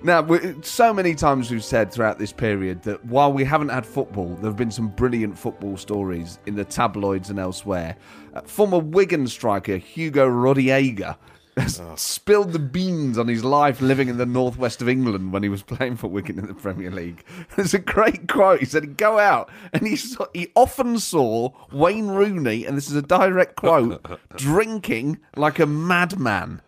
[0.02, 3.86] now, we, so many times we've said throughout this period that while we haven't had
[3.86, 7.96] football, there have been some brilliant football stories in the tabloids and elsewhere.
[8.34, 11.18] Uh, former Wigan striker Hugo Rodallega
[11.58, 15.50] has spilled the beans on his life living in the northwest of England when he
[15.50, 17.24] was playing for Wigan in the Premier League.
[17.56, 18.62] There's a great quote.
[18.62, 22.90] He said he'd go out and he saw, he often saw Wayne Rooney, and this
[22.90, 24.06] is a direct quote,
[24.38, 26.62] drinking like a madman.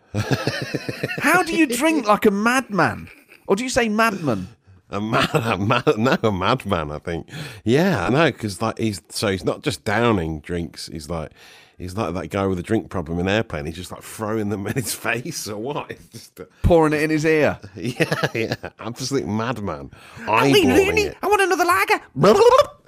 [1.20, 3.10] How do you drink like a madman?
[3.52, 4.48] Or do you say madman?
[4.92, 6.90] A mad, a mad, no, a madman.
[6.90, 7.28] I think.
[7.66, 10.88] Yeah, I know because like he's so he's not just downing drinks.
[10.88, 11.34] He's like
[11.78, 13.66] he's like that guy with a drink problem in an airplane.
[13.66, 15.92] He's just like throwing them in his face or what?
[15.92, 17.60] It's just a, Pouring it in his ear.
[17.76, 19.92] yeah, yeah, absolute madman.
[20.20, 21.12] Eyeballing Rooney.
[21.22, 22.02] I want another lager.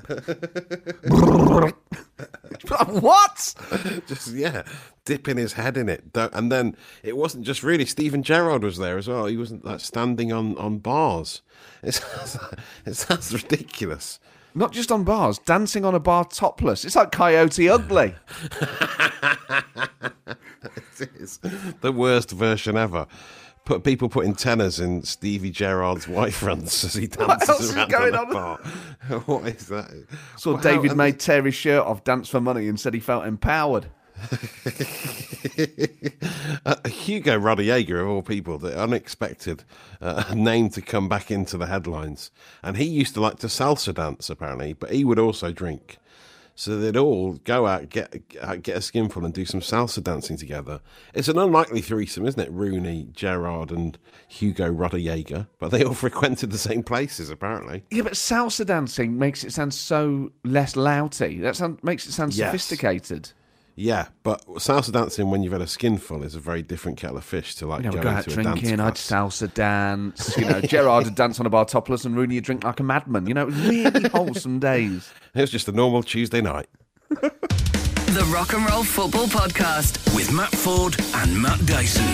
[3.00, 3.56] what?
[4.08, 4.64] Just yeah,
[5.06, 6.04] dipping his head in it.
[6.16, 9.26] And then it wasn't just really Steven Gerrard was there as well.
[9.26, 11.42] He wasn't like standing on on bars.
[11.84, 12.38] It sounds,
[12.86, 14.18] it sounds ridiculous.
[14.56, 16.86] Not just on bars, dancing on a bar topless.
[16.86, 18.16] It's like Coyote Ugly.
[21.00, 21.40] It is
[21.82, 23.08] the worst version ever.
[23.66, 27.92] Put people putting tenors in Stevie Gerrard's white fronts as he dances else is around
[27.92, 28.58] going on bar.
[29.26, 29.90] what is that?
[30.38, 33.00] Saw Wow, David made May tear his shirt off, dance for money, and said he
[33.00, 33.88] felt empowered.
[36.66, 39.66] Uh, Hugo Rodallega, of all people, the unexpected
[40.00, 42.32] uh, name to come back into the headlines.
[42.62, 45.98] And he used to like to salsa dance, apparently, but he would also drink.
[46.56, 50.38] So they'd all go out, get uh, get a skinful, and do some salsa dancing
[50.38, 50.82] together.
[51.16, 52.52] It's an unlikely threesome, isn't it?
[52.52, 57.84] Rooney, Gerrard, and Hugo Rodallega, but they all frequented the same places, apparently.
[57.90, 61.40] Yeah, but salsa dancing makes it sound so less louty.
[61.40, 62.50] That sound, makes it sound Yes.
[62.50, 63.32] sophisticated.
[63.76, 67.24] Yeah, but salsa dancing when you've had a skinful is a very different kettle of
[67.24, 70.38] fish to like You know, go go out into a dance drinking, I'd salsa dance.
[70.38, 72.84] You know, Gerrard would dance on a bar topless, and Rooney would drink like a
[72.84, 73.26] madman.
[73.26, 75.12] You know, it was really wholesome days.
[75.34, 76.68] It was just a normal Tuesday night.
[77.10, 80.16] The Rock and Roll Football Podcast.
[80.16, 82.06] With Matt Ford and Matt Dyson.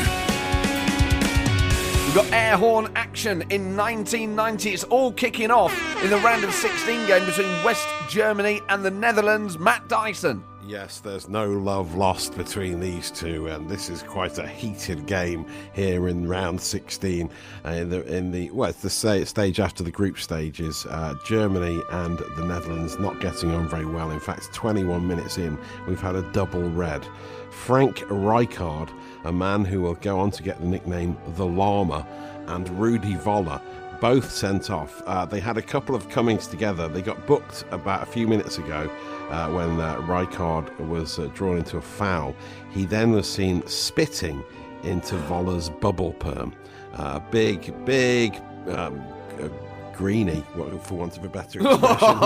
[2.05, 4.69] We've got air horn action in 1990.
[4.71, 8.89] It's all kicking off in the round of 16 game between West Germany and the
[8.89, 9.59] Netherlands.
[9.59, 10.43] Matt Dyson.
[10.69, 15.47] Yes, there's no love lost between these two, and this is quite a heated game
[15.73, 17.27] here in round 16.
[17.65, 20.85] Uh, in the in the well, it's the stage after the group stages.
[20.85, 24.11] Uh, Germany and the Netherlands not getting on very well.
[24.11, 27.03] In fact, 21 minutes in, we've had a double red.
[27.49, 28.91] Frank Rijkaard,
[29.23, 32.05] a man who will go on to get the nickname the Llama,
[32.45, 33.59] and Rudi Voller
[33.99, 35.01] both sent off.
[35.05, 36.87] Uh, they had a couple of comings together.
[36.87, 38.89] They got booked about a few minutes ago
[39.29, 42.35] uh, when uh, Rijkaard was uh, drawn into a foul.
[42.71, 44.43] He then was seen spitting
[44.83, 46.53] into Voller's bubble perm.
[46.93, 48.35] Uh, big, big.
[48.67, 49.01] Um,
[49.41, 49.49] uh,
[49.93, 50.45] Greeny,
[50.83, 52.17] for want of a better expression,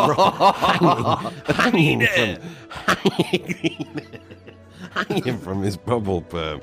[1.55, 4.01] hanging, hanging from, hanging,
[4.91, 6.61] hanging from his bubble perm.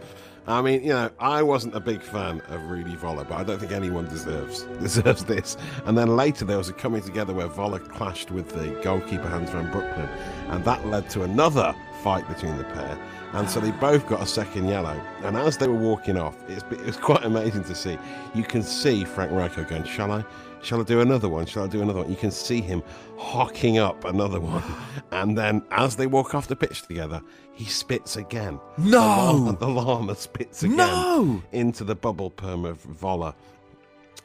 [0.50, 3.58] I mean, you know, I wasn't a big fan of Rudi Voller, but I don't
[3.58, 5.56] think anyone deserves deserves this.
[5.84, 9.50] And then later there was a coming together where Voller clashed with the goalkeeper Hans
[9.50, 10.08] van Breukelen,
[10.48, 12.98] and that led to another fight between the pair.
[13.32, 15.00] And so they both got a second yellow.
[15.22, 17.96] And as they were walking off, it's, it was quite amazing to see.
[18.34, 20.24] You can see Frank Rijkaard going, "Shall I?
[20.62, 21.46] Shall I do another one?
[21.46, 22.82] Shall I do another one?" You can see him
[23.16, 24.64] hocking up another one,
[25.12, 27.22] and then as they walk off the pitch together,
[27.60, 28.58] he spits again.
[28.78, 28.88] No!
[28.90, 31.42] the llama, the llama spits again No!
[31.52, 33.34] into the bubble perm of Voller.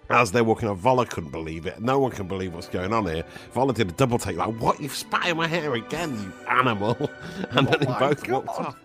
[0.09, 1.81] As they're walking off, Voller couldn't believe it.
[1.81, 3.25] No one can believe what's going on here.
[3.53, 4.79] Voller did a double take, like, "What?
[4.79, 6.95] You've spat in my hair again, you animal!"
[7.51, 8.45] And then they both God.
[8.45, 8.75] walked off.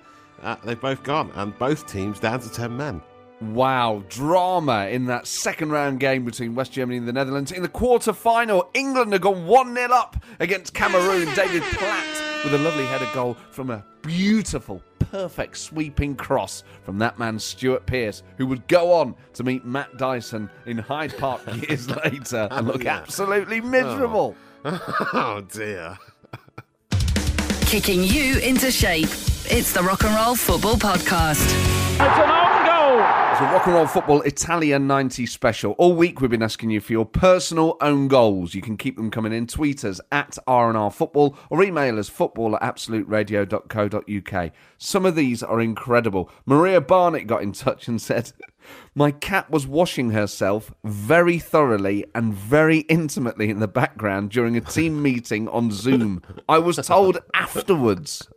[0.42, 3.02] Uh, they've both gone, and both teams down to ten men.
[3.40, 7.52] Wow, drama in that second round game between West Germany and the Netherlands.
[7.52, 11.32] In the quarter final, England have gone 1 0 up against Cameroon.
[11.34, 17.18] David Platt with a lovely header goal from a beautiful, perfect sweeping cross from that
[17.18, 21.88] man, Stuart Pearce, who would go on to meet Matt Dyson in Hyde Park years
[21.90, 22.96] later and look Yeah.
[22.98, 24.35] absolutely miserable.
[24.64, 25.09] Oh.
[25.12, 25.96] oh dear.
[27.62, 29.09] Kicking you into shape.
[29.53, 32.59] It's the Rock and Roll Football Podcast.
[33.40, 35.72] Rock and roll football Italian 90 special.
[35.72, 38.55] All week we've been asking you for your personal own goals.
[38.55, 39.46] You can keep them coming in.
[39.46, 44.53] Tweet us at RNR Football or email us football at absoluteradio.co.uk.
[44.76, 46.31] Some of these are incredible.
[46.44, 48.33] Maria Barnett got in touch and said,
[48.94, 54.61] My cat was washing herself very thoroughly and very intimately in the background during a
[54.61, 56.22] team meeting on Zoom.
[56.46, 58.29] I was told afterwards.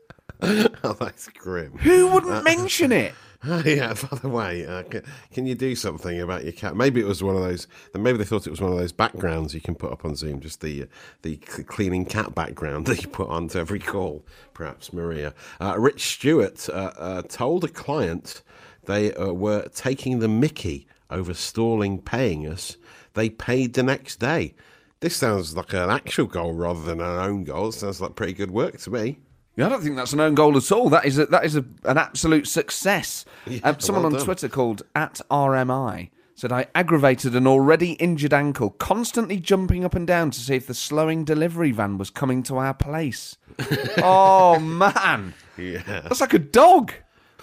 [0.42, 1.78] Oh, that's grim.
[1.80, 3.14] Who wouldn't mention it?
[3.66, 3.94] yeah.
[3.94, 5.04] By the way, uh, can,
[5.34, 6.78] can you do something about your cat?
[6.78, 7.68] Maybe it was one of those.
[7.94, 10.40] Maybe they thought it was one of those backgrounds you can put up on Zoom.
[10.40, 10.88] Just the
[11.24, 14.26] the cleaning cat background that you put onto every call.
[14.54, 15.34] Perhaps Maria.
[15.60, 18.44] Uh, Rich Stewart uh, uh, told a client
[18.86, 22.78] they uh, were taking the Mickey over stalling paying us.
[23.14, 24.56] They paid the next day.
[25.02, 27.70] This sounds like an actual goal rather than an own goal.
[27.70, 29.20] It sounds like pretty good work to me.
[29.56, 30.90] Yeah, I don't think that's an own goal at all.
[30.90, 33.24] That is a, that is a, an absolute success.
[33.64, 34.22] um, someone well on.
[34.26, 40.08] Twitter called at RMI said I aggravated an already injured ankle, constantly jumping up and
[40.08, 43.38] down to see if the slowing delivery van was coming to our place.
[44.00, 45.84] oh man, Yeah.
[46.02, 46.92] that's like a dog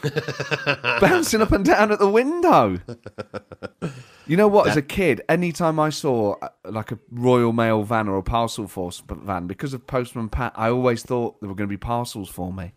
[1.00, 2.80] bouncing up and down at the window.
[4.30, 4.68] You know what?
[4.68, 8.68] As a kid, anytime I saw uh, like a Royal Mail van or a parcel
[8.68, 12.28] force van, because of Postman Pat, I always thought there were going to be parcels
[12.28, 12.70] for me.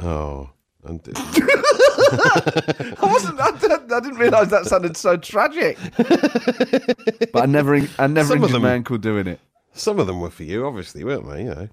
[0.00, 0.50] Oh.
[0.82, 3.40] And I wasn't.
[3.40, 5.78] I, didn't- I didn't realise that sounded so tragic.
[7.32, 9.38] but I never, I never Some injured them- my ankle doing it.
[9.72, 11.44] some of them were for you, obviously, weren't they?
[11.44, 11.68] You know.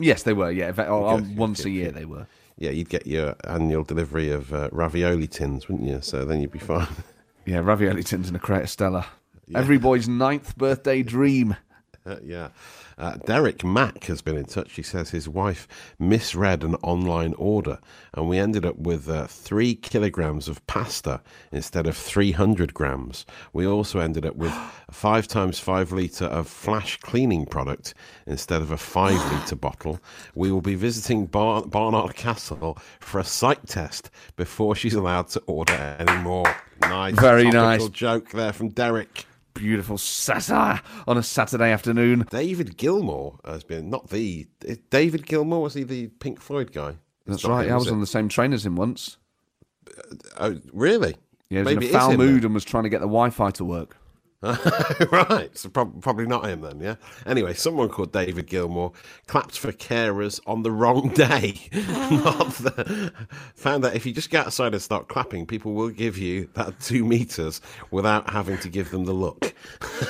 [0.00, 0.50] Yes, they were.
[0.50, 1.98] Yeah, oh, Okay, once okay, a year okay.
[2.00, 2.26] they were.
[2.58, 6.00] Yeah, you'd get your annual delivery of uh, ravioli tins, wouldn't you?
[6.00, 6.88] So then you'd be fine.
[7.44, 9.04] Yeah, ravioli tins and a crate of Stella.
[9.52, 11.56] Every boy's ninth birthday dream.
[12.04, 12.48] Uh, yeah.
[12.98, 14.72] Uh, Derek Mack has been in touch.
[14.72, 17.78] He says his wife misread an online order,
[18.14, 23.26] and we ended up with uh, three kilograms of pasta instead of 300 grams.
[23.52, 24.52] We also ended up with
[24.90, 27.94] five times five litre of flash cleaning product
[28.26, 30.00] instead of a five litre bottle.
[30.34, 35.40] We will be visiting Bar- Barnard Castle for a sight test before she's allowed to
[35.46, 36.44] order any more.
[36.82, 37.14] Nice.
[37.14, 37.88] Very nice.
[37.88, 39.26] joke there from Derek.
[39.62, 42.26] Beautiful satire on a Saturday afternoon.
[42.30, 44.48] David Gilmour has been not the
[44.90, 46.96] David Gilmour was he the Pink Floyd guy?
[47.26, 47.68] That's right.
[47.68, 47.92] him, I was it?
[47.92, 49.18] on the same train as him once.
[50.36, 51.14] Oh, really?
[51.48, 53.06] Yeah, he was Maybe in a foul him mood and was trying to get the
[53.06, 53.96] Wi-Fi to work.
[55.12, 56.80] right, so prob- probably not him then.
[56.80, 56.96] Yeah.
[57.26, 58.92] Anyway, someone called David Gilmour
[59.28, 61.52] clapped for carers on the wrong day.
[61.72, 63.12] the,
[63.54, 66.80] found that if you just get outside and start clapping, people will give you that
[66.80, 67.60] two meters
[67.92, 69.54] without having to give them the look.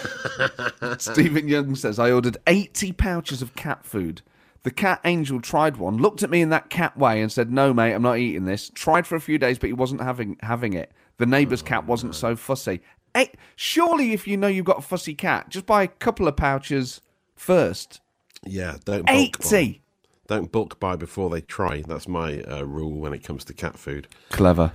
[0.99, 4.23] Stephen Young says, I ordered 80 pouches of cat food.
[4.63, 7.75] The cat angel tried one, looked at me in that cat way and said, No,
[7.75, 8.71] mate, I'm not eating this.
[8.71, 10.93] Tried for a few days, but he wasn't having having it.
[11.19, 12.81] The neighbour's cat wasn't so fussy.
[13.15, 16.37] Hey, surely, if you know you've got a fussy cat, just buy a couple of
[16.37, 17.01] pouches
[17.37, 18.01] first.
[18.45, 19.57] Yeah, don't bulk buy.
[19.57, 19.83] 80!
[20.29, 21.83] Don't bulk buy before they try.
[21.87, 24.09] That's my uh, rule when it comes to cat food.
[24.31, 24.73] Clever.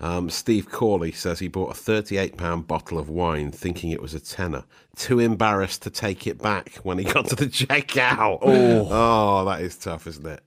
[0.00, 4.20] Um, Steve Corley says he bought a £38 bottle of wine thinking it was a
[4.20, 4.64] tenner.
[4.96, 8.38] Too embarrassed to take it back when he got to the checkout.
[8.42, 10.42] Oh, that is tough, isn't it?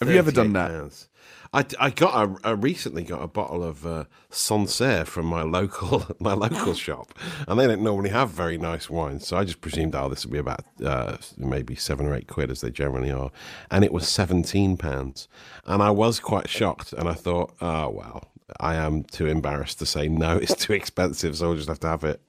[0.00, 0.70] Have you ever done that?
[0.70, 1.06] £38.
[1.54, 6.04] I, I got a, I recently got a bottle of uh, Sancerre from my local
[6.18, 7.14] my local shop,
[7.46, 10.32] and they don't normally have very nice wines, so I just presumed, oh, this would
[10.32, 13.30] be about uh, maybe seven or eight quid as they generally are,
[13.70, 15.28] and it was seventeen pounds,
[15.64, 18.24] and I was quite shocked, and I thought, oh well,
[18.58, 21.88] I am too embarrassed to say no, it's too expensive, so I'll just have to
[21.88, 22.20] have it.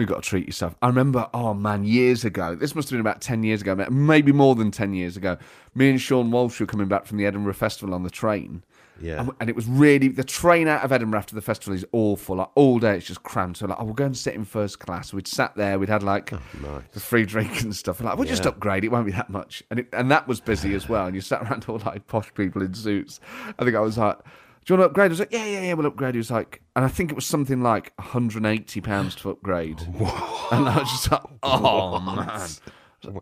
[0.00, 0.74] You've got to treat yourself.
[0.82, 4.32] I remember, oh man, years ago, this must have been about 10 years ago, maybe
[4.32, 5.36] more than 10 years ago.
[5.74, 8.64] Me and Sean Walsh were coming back from the Edinburgh Festival on the train.
[9.00, 9.20] Yeah.
[9.20, 12.36] And, and it was really, the train out of Edinburgh after the festival is awful.
[12.36, 13.56] Like, all day it's just crammed.
[13.56, 15.12] So, like, oh, we'll go and sit in first class.
[15.12, 18.00] We'd sat there, we'd had like oh, the free drink and stuff.
[18.00, 19.62] And like, we'll just upgrade, it won't be that much.
[19.70, 21.06] And, it, and that was busy as well.
[21.06, 23.20] And you sat around all like posh people in suits.
[23.58, 24.18] I think I was like,
[24.64, 25.06] do you want to upgrade?
[25.06, 26.14] I was like, yeah, yeah, yeah, we'll upgrade.
[26.14, 29.80] He was like, and I think it was something like £180 to upgrade.
[30.52, 32.48] And I was just like, oh, man.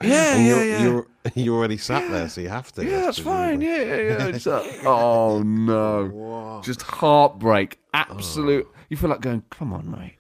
[0.03, 0.83] Yeah, and yeah, you're, yeah.
[0.83, 2.85] You're, you're already sat there, so you have to.
[2.85, 3.61] Yeah, that's fine.
[3.61, 4.27] Yeah, yeah, yeah.
[4.29, 7.79] It's like, oh no, just heartbreak.
[7.95, 8.67] Absolute.
[8.69, 8.79] Oh.
[8.89, 10.17] You feel like going, come on, mate.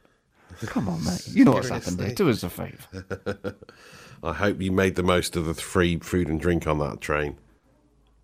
[0.67, 1.27] Come on, mate.
[1.33, 2.15] You know what's happened.
[2.15, 3.57] Do us a favour.
[4.23, 7.39] I hope you made the most of the free food and drink on that train.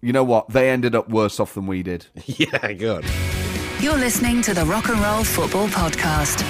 [0.05, 0.51] You know what?
[0.51, 2.05] They ended up worse off than we did.
[2.27, 3.07] yeah, good.
[3.81, 6.43] You're listening to the Rock and Roll Football Podcast.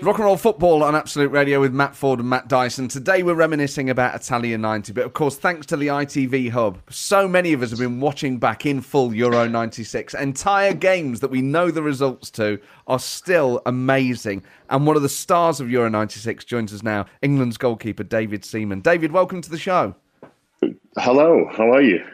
[0.00, 2.88] Rock and roll football on Absolute Radio with Matt Ford and Matt Dyson.
[2.88, 7.28] Today we're reminiscing about Italia 90, but of course, thanks to the ITV Hub, so
[7.28, 10.14] many of us have been watching back in full Euro 96.
[10.14, 14.42] Entire games that we know the results to are still amazing.
[14.70, 18.80] And one of the stars of Euro 96 joins us now, England's goalkeeper David Seaman.
[18.80, 19.94] David, welcome to the show.
[20.96, 22.04] Hello, how are you?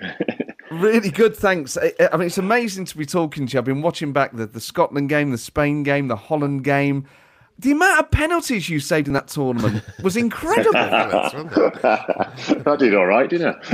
[0.70, 1.76] Really good, thanks.
[1.76, 3.58] I I mean, it's amazing to be talking to you.
[3.58, 7.06] I've been watching back the, the Scotland game, the Spain game, the Holland game.
[7.58, 10.72] The amount of penalties you saved in that tournament was incredible.
[10.74, 11.34] That's.
[11.34, 13.58] I did all right, didn't I?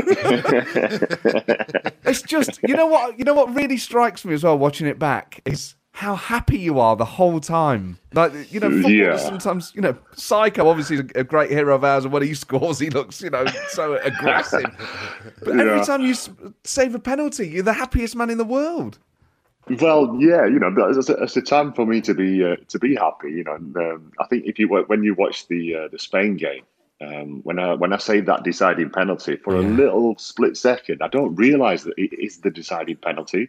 [2.04, 3.18] it's just, you know what?
[3.18, 6.80] You know what really strikes me as well watching it back is how happy you
[6.80, 7.98] are the whole time.
[8.12, 9.16] Like you know, Yeah.
[9.16, 12.80] sometimes you know, Psycho obviously is a great hero of ours, and when he scores,
[12.80, 14.64] he looks you know so aggressive.
[15.44, 16.14] But every time you
[16.64, 18.98] save a penalty, you're the happiest man in the world.
[19.80, 22.78] well, yeah, you know, it's a, it's a time for me to be uh, to
[22.80, 23.30] be happy.
[23.30, 26.36] You know, and, um, I think if you when you watch the uh, the Spain
[26.36, 26.64] game,
[27.02, 31.08] um, when I when I saved that deciding penalty for a little split second, I
[31.08, 33.48] don't realise that it is the deciding penalty.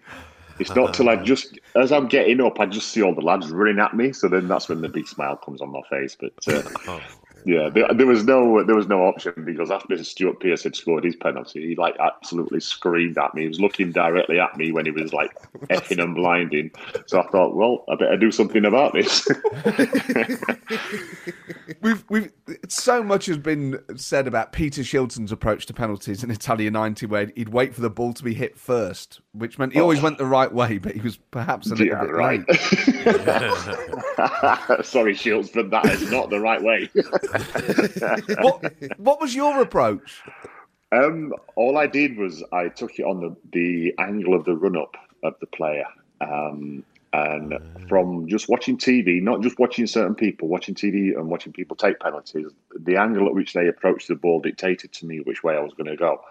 [0.59, 3.49] It's not till I just as I'm getting up, I just see all the lads
[3.49, 4.13] running at me.
[4.13, 6.17] So then that's when the big smile comes on my face.
[6.19, 6.63] But uh,
[7.45, 11.03] Yeah, there, there was no there was no option because after Stuart Pearce had scored
[11.03, 13.43] his penalty, he like absolutely screamed at me.
[13.43, 15.31] He was looking directly at me when he was like
[15.69, 16.71] effing and blinding.
[17.05, 19.27] So I thought, well, I better do something about this.
[21.81, 22.31] We've we've
[22.67, 27.31] so much has been said about Peter Shilton's approach to penalties in Italia '90, where
[27.36, 30.03] he'd wait for the ball to be hit first, which meant he always oh.
[30.03, 32.45] went the right way, but he was perhaps a little yeah, bit right.
[34.86, 36.89] Sorry, Shilts, but that is not the right way.
[38.41, 40.21] What what was your approach?
[40.91, 44.78] Um, all I did was I took it on the, the angle of the run
[44.78, 45.86] up of the player.
[46.21, 47.54] Um, and
[47.88, 52.00] from just watching TV, not just watching certain people, watching TV and watching people take
[52.00, 55.62] penalties, the angle at which they approached the ball dictated to me which way I
[55.62, 56.21] was going to go.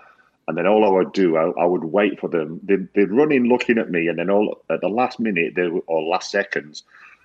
[0.46, 2.60] And then all I would do, I, I would wait for them.
[2.62, 5.68] They'd, they'd run in looking at me, and then all at the last minute they,
[5.68, 6.82] would- or last seconds,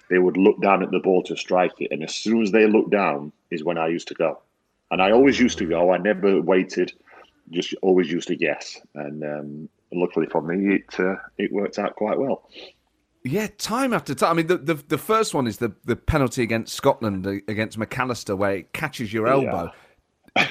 [0.10, 1.92] they would look down at the ball to strike it.
[1.92, 4.42] And as soon as they looked down, is when I used to go.
[4.92, 5.92] And I always used to go.
[5.92, 6.94] I never waited
[7.52, 11.96] just always used to guess, and um, luckily for me, it uh, it worked out
[11.96, 12.48] quite well.
[13.24, 14.32] Yeah, time after time.
[14.32, 17.78] I mean, the, the the first one is the, the penalty against Scotland uh, against
[17.80, 19.72] McAllister, where it catches your elbow.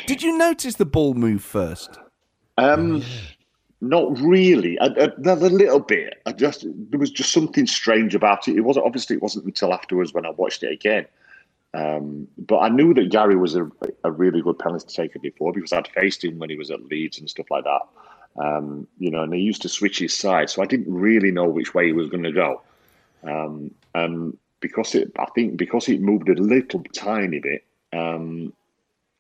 [0.06, 1.98] Did you notice the ball move first?
[2.58, 3.02] Um,
[3.80, 4.76] not really.
[4.78, 6.20] A, a, a little bit.
[6.26, 8.56] I just there was just something strange about it.
[8.56, 11.06] It wasn't obviously it wasn't until afterwards when I watched it again.
[11.74, 13.70] Um, but I knew that Gary was a,
[14.02, 17.18] a really good penalty taker before because I'd faced him when he was at Leeds
[17.18, 17.82] and stuff like that.
[18.42, 21.48] Um, you know, and he used to switch his side, so I didn't really know
[21.48, 22.62] which way he was going to go.
[23.24, 28.52] Um, and because it, I think because it moved a little tiny bit, um,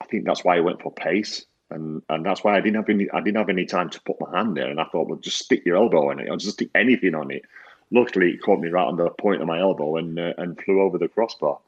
[0.00, 2.88] I think that's why he went for pace, and and that's why I didn't have
[2.88, 5.18] any I didn't have any time to put my hand there, and I thought, well,
[5.18, 7.42] just stick your elbow on it, or just stick anything on it.
[7.90, 10.80] Luckily, it caught me right on the point of my elbow and uh, and flew
[10.80, 11.58] over the crossbar.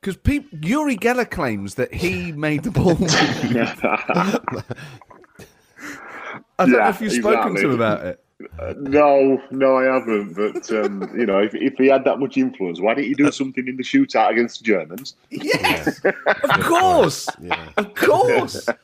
[0.00, 0.18] Because
[0.62, 2.90] Uri Geller claims that he made the ball.
[6.58, 8.24] I don't know if you've spoken to him about it.
[8.60, 10.34] Uh, no, no, I haven't.
[10.34, 13.32] But um, you know, if, if he had that much influence, why didn't he do
[13.32, 15.16] something in the shootout against the Germans?
[15.30, 17.68] Yes, of course, Yeah.
[17.76, 18.68] of course.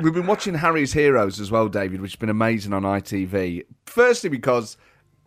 [0.00, 3.64] We've been watching Harry's Heroes as well, David, which has been amazing on ITV.
[3.86, 4.76] Firstly, because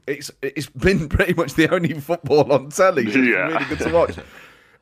[0.05, 3.03] it's it's been pretty much the only football on telly.
[3.03, 3.47] So it's been Yeah.
[3.47, 4.17] really good to watch.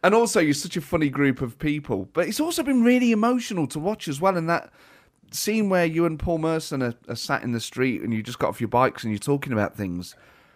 [0.03, 2.09] And also, you're such a funny group of people.
[2.13, 4.37] But it's also been really emotional to watch as well.
[4.37, 4.71] And that
[5.31, 8.39] scene where you and Paul Merson are, are sat in the street and you just
[8.39, 10.15] got off your bikes and you're talking about things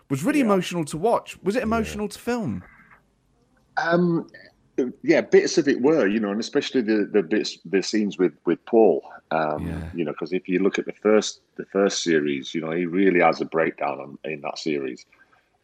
[0.10, 1.42] was really emotional to watch.
[1.44, 2.64] Was it emotional to film?
[3.78, 4.28] Um,
[5.04, 8.34] yeah, bits of it were, you know, and especially the the bits, the scenes with
[8.46, 9.04] with Paul.
[9.32, 9.90] Um, Yeah.
[9.94, 12.86] You know, because if you look at the first the first series, you know, he
[12.86, 15.06] really has a breakdown on, in that series.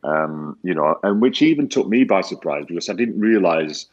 [0.03, 3.87] Um, you know, and which even took me by surprise because I didn't realize,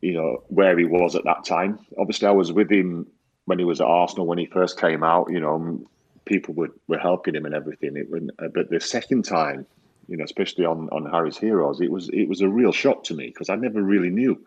[0.00, 1.80] you know, where he was at that time.
[1.98, 3.08] Obviously, I was with him
[3.48, 5.32] when he was at Arsenal when he first came out.
[5.32, 5.80] You know,
[6.26, 7.96] people were, were helping him and everything.
[7.96, 9.66] It, when, uh, but the second time,
[10.06, 13.14] you know, especially on on Harry's Heroes, it was it was a real shock to
[13.14, 14.38] me because I never really knew.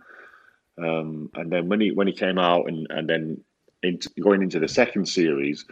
[0.77, 3.43] Um, and then when he when he came out and and then
[3.83, 5.65] into, going into the second series,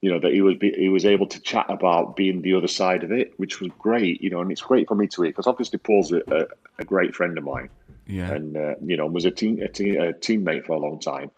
[0.00, 3.04] you know that he was he was able to chat about being the other side
[3.04, 4.22] of it, which was great.
[4.22, 6.46] You know, and it's great for me to hear because obviously Paul's a, a,
[6.78, 7.68] a, great friend of mine,
[8.06, 10.98] yeah, and uh, you know was a team a, team, a teammate for a long
[10.98, 11.30] time.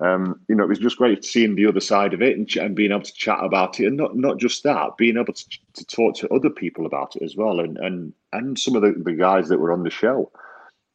[0.00, 2.76] Um, you know, it was just great seeing the other side of it and, and,
[2.76, 5.44] being able to chat about it, and not not just that, being able to,
[5.74, 8.92] to talk to other people about it as well, and and and some of the,
[8.92, 10.30] the guys that were on the show.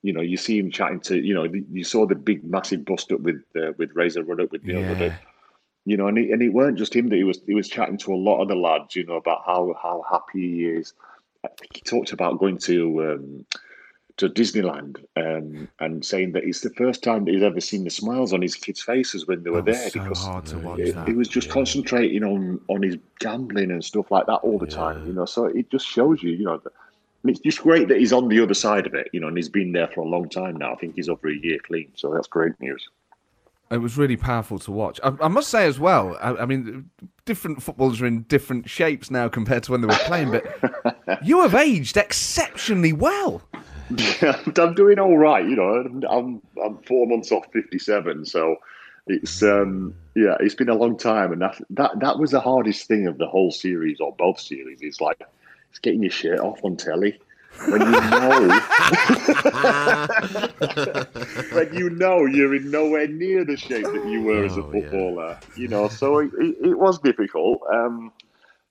[0.04, 3.12] You know, you see him chatting to, you know, you saw the big, massive bust
[3.12, 4.90] up with uh, with Razor Ruddock with Neil Yeah.
[4.90, 5.14] Ruddock.
[5.86, 7.98] You know, and it, and it weren't just him that he was he was chatting
[8.00, 8.96] to a lot of the lads.
[8.96, 10.94] You know about how how happy he is.
[11.44, 13.46] I think he talked about going to um,
[14.18, 17.90] to Disneyland um, and saying that it's the first time that he's ever seen the
[17.90, 20.94] smiles on his kids' faces when they were there so because hard to watch it,
[20.94, 21.08] that.
[21.08, 25.06] he was just concentrating on on his gambling and stuff like that all the time.
[25.08, 26.74] You know, so it just shows you, you know, that,
[27.24, 29.10] and it's just great that he's on the other side of it.
[29.14, 30.74] You know, and he's been there for a long time now.
[30.74, 32.88] I think he's over a year clean, so that's great news.
[33.72, 35.00] It was really powerful to watch.
[35.04, 36.16] I, I must say as well.
[36.22, 36.92] I, I mean,
[37.26, 41.42] different footballers are in different shapes now compared to when they were playing, but you
[41.42, 43.42] have aged exceptionally well.
[44.58, 45.44] I'm doing all right.
[45.46, 48.58] You know, I'm I'm four months off 57, so
[49.08, 52.88] it's um yeah, it's been a long time, and that that that was the hardest
[52.88, 54.80] thing of the whole series or both series.
[54.82, 55.22] It's like
[55.70, 57.20] it's getting your shirt off on telly
[57.68, 58.60] when you know
[61.52, 64.72] when you know you're in nowhere near the shape that you were as a Oh,
[64.74, 64.82] yeah.
[64.82, 65.40] footballer.
[65.56, 67.62] You know, so it, it, it was difficult.
[67.72, 68.12] Um,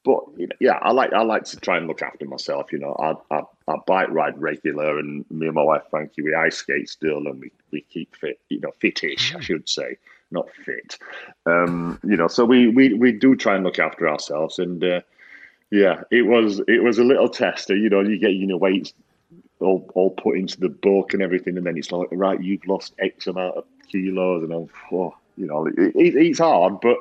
[0.05, 2.73] but you know, yeah, I like I like to try and look after myself.
[2.73, 6.35] You know, I I, I bike ride regular, and me and my wife Frankie we
[6.35, 8.41] ice skate still, and we, we keep fit.
[8.49, 9.99] You know, fitish, I should say,
[10.31, 10.99] not fit.
[11.47, 15.01] Um, you know, so we, we we do try and look after ourselves, and uh,
[15.71, 17.77] yeah, it was it was a little tester.
[17.77, 18.93] You know, you get your weights
[19.61, 22.95] all all put into the book and everything, and then it's like right, you've lost
[22.99, 26.97] X amount of kilos, and I'm, oh, you know, it, it, it's hard, but.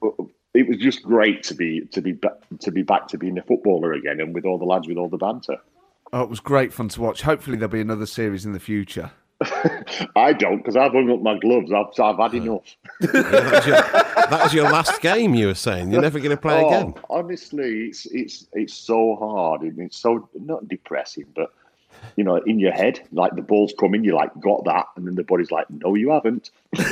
[0.00, 0.14] but
[0.54, 3.42] it was just great to be to be back, to be back to being a
[3.42, 5.56] footballer again, and with all the lads with all the banter.
[6.12, 7.22] Oh, it was great fun to watch.
[7.22, 9.10] Hopefully, there'll be another series in the future.
[10.16, 11.70] I don't because I've hung up my gloves.
[11.72, 12.42] I've, I've had uh.
[12.42, 12.76] enough.
[13.00, 15.34] that, was your, that was your last game.
[15.34, 16.94] You were saying you're never going to play oh, again.
[16.96, 21.52] Oh, honestly, it's it's it's so hard and it's so not depressing, but
[22.16, 25.14] you know, in your head, like the ball's coming, you like got that, and then
[25.14, 26.50] the body's like, no, you haven't.
[26.76, 26.86] right.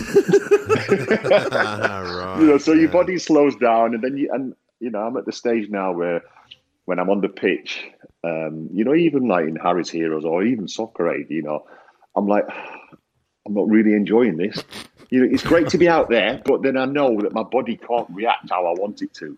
[2.41, 5.27] you know, so your body slows down, and then you and you know, I'm at
[5.27, 6.23] the stage now where
[6.85, 7.85] when I'm on the pitch,
[8.25, 11.67] um, you know, even like in Harry's Heroes or even Soccer Aid, you know,
[12.15, 12.45] I'm like,
[13.47, 14.63] I'm not really enjoying this.
[15.11, 17.77] You know, it's great to be out there, but then I know that my body
[17.77, 19.37] can't react how I want it to.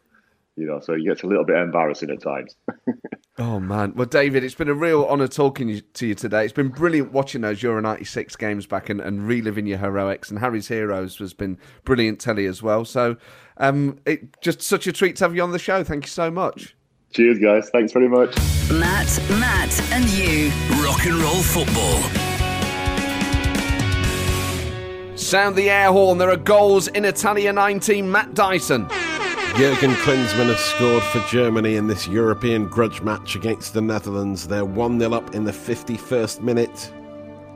[0.59, 2.57] You know, so it gets a little bit embarrassing at times.
[3.41, 6.43] Oh man, well, David, it's been a real honour talking to you today.
[6.43, 10.29] It's been brilliant watching those Euro '96 games back and, and reliving your heroics.
[10.29, 12.85] And Harry's Heroes has been brilliant telly as well.
[12.85, 13.17] So,
[13.59, 15.85] um, it just such a treat to have you on the show.
[15.85, 16.75] Thank you so much.
[17.13, 17.71] Cheers, guys.
[17.71, 18.37] Thanks very much.
[18.73, 19.07] Matt,
[19.39, 20.51] Matt, and you.
[20.83, 22.03] Rock and roll football.
[25.17, 26.19] Sound the air horn.
[26.19, 28.11] There are goals in Italia 19.
[28.11, 28.89] Matt Dyson.
[29.57, 34.47] Jurgen Klinsmann has scored for Germany in this European grudge match against the Netherlands.
[34.47, 36.93] They're 1 0 up in the 51st minute.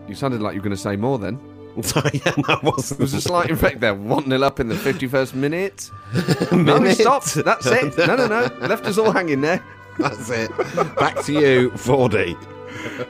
[0.08, 1.40] You sounded like you were going to say more then.
[1.76, 2.98] yeah, that wasn't.
[2.98, 3.94] There was a slight effect there.
[3.94, 5.90] 1 0 up in the 51st minute.
[6.52, 7.34] No, he stopped.
[7.34, 7.96] That's it.
[8.06, 8.66] No, no, no.
[8.66, 9.64] Left us all hanging there.
[9.98, 10.50] That's it.
[10.96, 12.14] Back to you, Ford.
[12.14, 12.36] It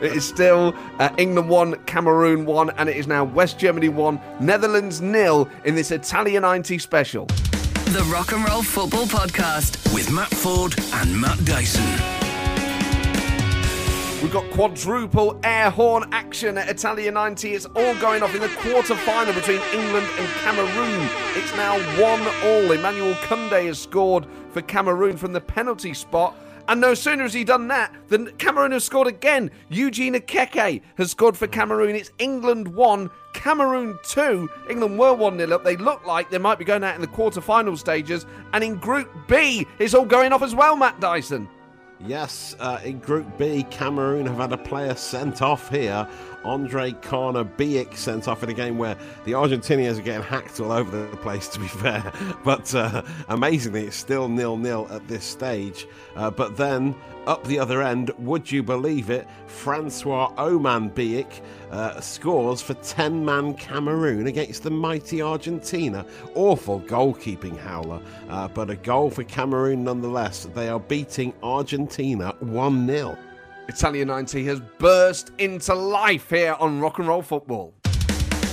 [0.03, 5.01] is still uh, England 1, Cameroon 1, and it is now West Germany 1, Netherlands
[5.01, 7.26] nil in this Italian 90 special.
[7.93, 9.93] The Rock and Roll Football Podcast.
[9.93, 11.84] With Matt Ford and Matt Dyson.
[14.22, 17.53] We've got quadruple air horn action at Italia 90.
[17.53, 21.07] It's all going off in the quarter final between England and Cameroon.
[21.34, 22.72] It's now 1 all.
[22.72, 26.34] Emmanuel Kunde has scored for Cameroon from the penalty spot.
[26.69, 29.51] And no sooner has he done that than Cameroon has scored again.
[29.69, 31.97] Eugene Ekeke has scored for Cameroon.
[31.97, 34.49] It's England 1, Cameroon 2.
[34.71, 35.65] England were 1 0 up.
[35.65, 38.27] They look like they might be going out in the quarter final stages.
[38.53, 41.49] And in Group B, it's all going off as well, Matt Dyson.
[42.05, 46.09] Yes, uh, in Group B, Cameroon have had a player sent off here.
[46.45, 51.07] Andre Kana-Biyik sent off in a game where the Argentinians are getting hacked all over
[51.07, 52.12] the place, to be fair.
[52.45, 55.86] But uh, amazingly, it's still nil nil at this stage.
[56.16, 56.95] Uh, but then
[57.26, 59.28] up the other end, would you believe it?
[59.47, 61.40] Francois Omam-Biyik
[61.70, 66.05] uh, scores for 10 man Cameroon against the mighty Argentina.
[66.34, 70.49] Awful goalkeeping howler, uh, but a goal for Cameroon nonetheless.
[70.55, 73.16] They are beating Argentina 1 0.
[73.69, 77.75] Italia 90 has burst into life here on Rock and Roll Football.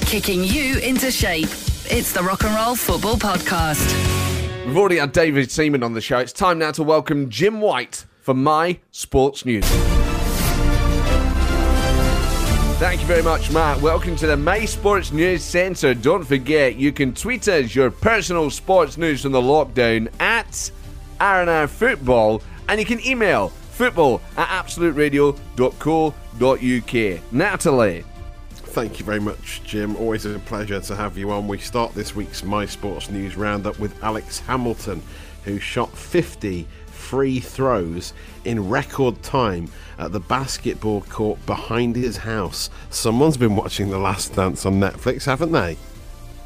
[0.02, 1.50] Kicking you into shape.
[1.92, 3.88] It's the Rock and Roll Football Podcast.
[4.66, 6.20] We've already had David Seaman on the show.
[6.20, 9.66] It's time now to welcome Jim White for My Sports News.
[12.78, 13.82] Thank you very much, Matt.
[13.82, 15.94] Welcome to the My Sports News Centre.
[15.94, 20.72] Don't forget, you can tweet us your personal sports news from the lockdown at
[21.20, 27.32] RNR Football, and you can email football at absoluteradio.co.uk.
[27.32, 28.04] Natalie.
[28.52, 29.96] Thank you very much, Jim.
[29.96, 31.48] Always a pleasure to have you on.
[31.48, 35.02] We start this week's My Sports News roundup with Alex Hamilton,
[35.46, 38.12] who shot 50 free throws
[38.44, 42.70] in record time at the basketball court behind his house.
[42.90, 45.78] Someone's been watching The Last Dance on Netflix, haven't they?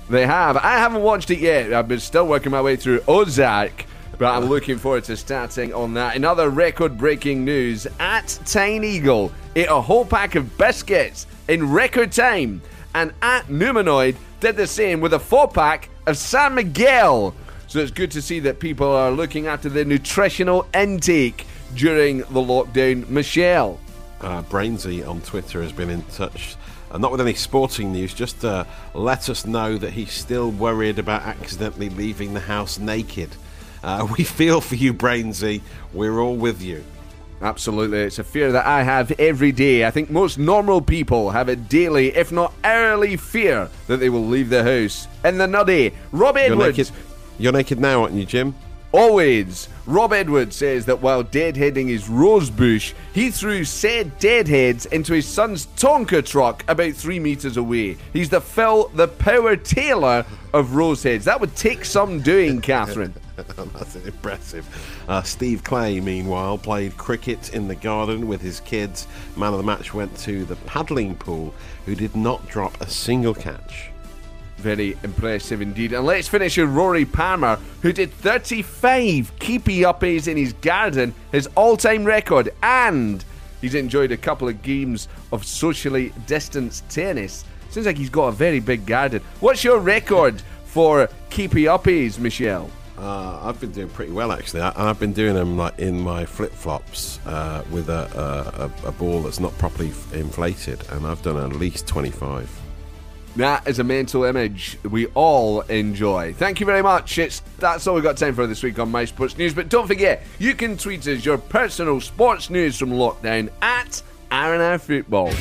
[0.08, 0.58] They have.
[0.58, 1.74] I haven't watched it yet.
[1.74, 3.88] I've been still working my way through Ozark,
[4.18, 6.16] but I'm looking forward to starting on that.
[6.16, 11.72] In other record breaking news, at Tine Eagle ate a whole pack of biscuits in
[11.72, 12.62] record time,
[12.96, 17.34] and at Numenoid did the same with a four pack of San Miguel.
[17.68, 22.26] So it's good to see that people are looking after their nutritional intake during the
[22.42, 23.10] lockdown.
[23.10, 23.80] Michelle.
[24.22, 26.56] Uh, Brainsy on Twitter has been in touch.
[26.92, 31.00] Uh, not with any sporting news, just to let us know that he's still worried
[31.00, 33.30] about accidentally leaving the house naked.
[33.84, 35.62] Uh, we feel for you, Brainsy.
[35.94, 36.84] We're all with you.
[37.42, 38.00] Absolutely.
[38.00, 39.86] It's a fear that I have every day.
[39.86, 44.26] I think most normal people have a daily, if not hourly, fear that they will
[44.26, 45.08] leave the house.
[45.26, 46.78] In the nuddy, Rob You're Edwards.
[46.78, 46.92] naked,
[47.38, 48.56] you're naked now, aren't you, Jim?
[48.94, 49.68] Always.
[49.88, 55.28] Rob Edwards says that while deadheading his rose bush, he threw said deadheads into his
[55.28, 57.98] son's Tonka truck about three metres away.
[58.14, 61.24] He's the Phil the Power Taylor of roseheads.
[61.24, 63.16] That would take some doing, Catherine.
[63.74, 65.04] That's impressive.
[65.08, 69.08] Uh, Steve Clay, meanwhile, played cricket in the garden with his kids.
[69.36, 71.54] Man of the match went to the paddling pool,
[71.86, 73.90] who did not drop a single catch.
[74.58, 75.94] Very impressive indeed.
[75.94, 81.48] And let's finish with Rory Palmer, who did 35 keepy uppies in his garden, his
[81.56, 83.26] all time record, and
[83.62, 87.46] he's enjoyed a couple of games of socially distanced tennis.
[87.72, 89.22] Seems like he's got a very big garden.
[89.40, 92.70] What's your record for keepy uppies, Michelle?
[92.98, 96.00] Uh, I've been doing pretty well actually, I, and I've been doing them like in
[96.00, 101.06] my flip flops uh, with a, a, a, a ball that's not properly inflated, and
[101.08, 102.50] I've done at least 25.
[103.36, 106.34] That is a mental image we all enjoy.
[106.34, 107.18] Thank you very much.
[107.18, 109.56] It's that's all we've got time for this week on My Sports News.
[109.56, 114.80] But don't forget, you can tweet us your personal sports news from lockdown at RNR
[114.80, 115.34] Football.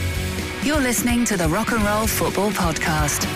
[0.62, 3.26] You're listening to the Rock and Roll Football Podcast.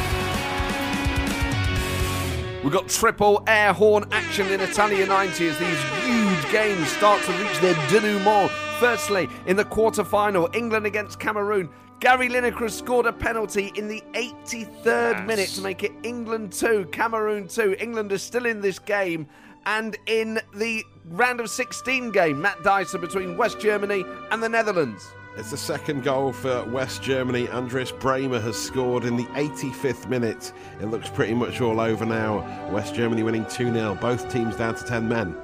[2.66, 7.32] We've got triple air horn action in Italia 90 as these huge games start to
[7.34, 8.50] reach their denouement.
[8.80, 11.68] Firstly, in the quarter-final, England against Cameroon.
[12.00, 17.46] Gary Lineker scored a penalty in the 83rd minute to make it England 2, Cameroon
[17.46, 17.76] 2.
[17.78, 19.28] England is still in this game.
[19.66, 25.06] And in the round of 16 game, Matt Dyson between West Germany and the Netherlands.
[25.36, 27.46] It's the second goal for West Germany.
[27.50, 30.52] Andreas Brehme has scored in the 85th minute.
[30.80, 32.38] It looks pretty much all over now.
[32.72, 35.36] West Germany winning 2 0, both teams down to 10 men.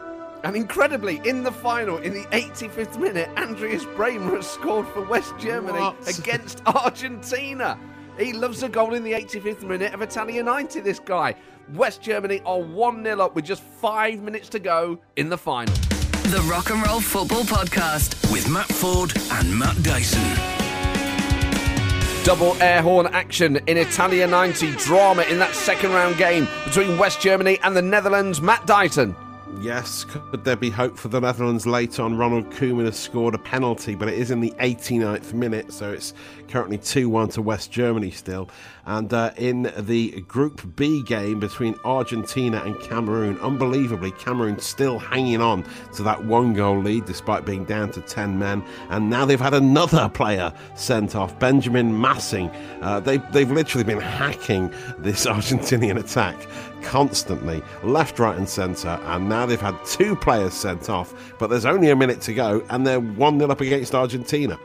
[0.45, 5.35] And incredibly, in the final, in the 85th minute, Andreas Brehme has scored for West
[5.39, 6.19] Germany What?
[6.19, 7.79] against Argentina.
[8.19, 11.35] He loves a goal in the 85th minute of Italia 90, this guy.
[11.75, 15.75] West Germany are 1 0 up with just five minutes to go in the final.
[16.25, 18.31] The Rock and Roll Football Podcast.
[18.33, 20.23] With Matt Ford and Matt Dyson.
[22.25, 24.73] Double air horn action in Italia 90.
[24.77, 28.41] Drama in that second round game between West Germany and the Netherlands.
[28.41, 29.15] Matt Dyson.
[29.63, 32.19] Yes, could there be hope for the Netherlands later on?
[32.19, 36.15] Ronald Koeman has scored a penalty, but it is in the 89th minute, so it's
[36.49, 38.51] currently 2 1 to West Germany still.
[38.87, 45.41] And uh, in the Group B game between Argentina and Cameroon, unbelievably, Cameroon still hanging
[45.41, 48.65] on to that one goal lead despite being down to 10 men.
[48.91, 52.51] And now they've had another player sent off, Benjamin Massing.
[52.81, 56.37] Uh, they, they've literally been hacking this Argentinian attack
[56.83, 59.01] constantly, left, right, and centre.
[59.05, 62.65] And now they've had two players sent off, but there's only a minute to go,
[62.71, 64.59] and they're 1 0 up against Argentina.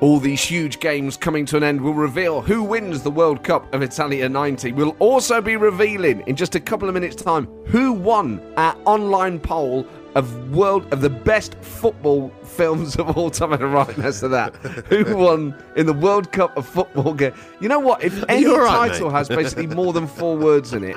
[0.00, 3.72] All these huge games coming to an end will reveal who wins the World Cup
[3.72, 4.72] of Italia 90.
[4.72, 9.38] We'll also be revealing in just a couple of minutes' time who won our online
[9.38, 13.52] poll of world of the best football films of all time.
[13.52, 14.56] And right next to that,
[14.88, 17.32] who won in the World Cup of football game?
[17.60, 18.02] You know what?
[18.02, 19.18] If any right, title mate?
[19.18, 20.96] has basically more than four words in it,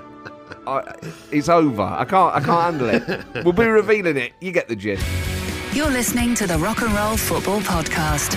[0.68, 0.96] I,
[1.32, 1.82] it's over.
[1.82, 2.36] I can't.
[2.36, 3.26] I can't handle it.
[3.44, 4.34] We'll be revealing it.
[4.42, 5.06] You get the gist.
[5.74, 8.34] You're listening to the Rock and Roll Football Podcast.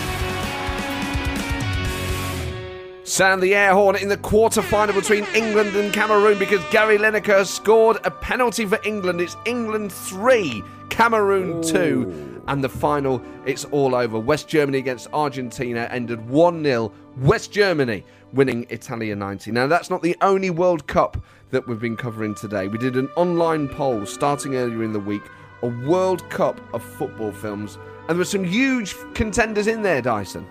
[3.05, 7.47] Sound the air horn in the quarter final between England and Cameroon because Gary Lineker
[7.47, 9.21] scored a penalty for England.
[9.23, 12.43] It's England 3, Cameroon 2.
[12.49, 14.19] And the final, it's all over.
[14.19, 16.93] West Germany against Argentina ended 1 0.
[17.19, 19.53] West Germany winning Italia 90.
[19.53, 21.17] Now, that's not the only World Cup
[21.51, 22.69] that we've been covering today.
[22.69, 25.23] We did an online poll starting earlier in the week,
[25.63, 27.77] a World Cup of football films.
[28.01, 30.47] And there were some huge contenders in there, Dyson.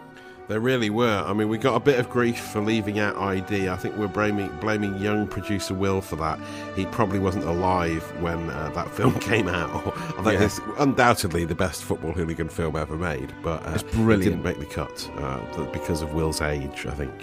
[0.48, 1.24] There really were.
[1.28, 3.68] I mean, we got a bit of grief for leaving out ID.
[3.68, 6.40] I think we're blaming, blaming young producer Will for that.
[6.74, 9.70] He probably wasn't alive when uh, that film came out.
[10.18, 10.46] I think Yeah.
[10.46, 14.58] it's undoubtedly the best football hooligan film ever made, but uh, It's it didn't make
[14.60, 17.14] the cut uh, because of Will's age, I think.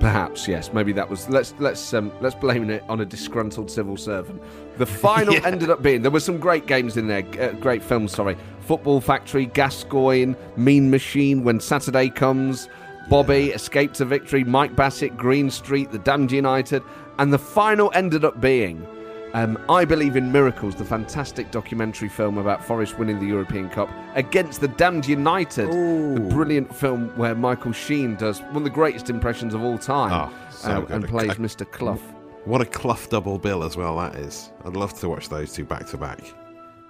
[0.00, 1.28] Perhaps yes, maybe that was.
[1.28, 4.42] Let's let's um, let's blame it on a disgruntled civil servant.
[4.78, 5.40] The final Yeah.
[5.46, 8.12] ended up being there were some great games in there, uh, great films.
[8.12, 12.66] Sorry, Football Factory, Gascoigne, Mean Machine, When Saturday Comes,
[13.10, 16.82] Bobby, Escape to Victory, Mike Bassett, Green Street, The Damned United,
[17.18, 18.86] and the final ended up being.
[19.32, 23.88] Um, I Believe in Miracles, the fantastic documentary film about Forest winning the European Cup
[24.16, 25.68] against the Damned United.
[25.70, 30.10] The brilliant film where Michael Sheen does one of the greatest impressions of all time
[30.32, 31.70] Oh, so uh, and plays I- Mr.
[31.70, 32.00] Clough.
[32.44, 34.50] What a Clough double bill as well that is.
[34.64, 36.20] I'd love to watch those two back to back.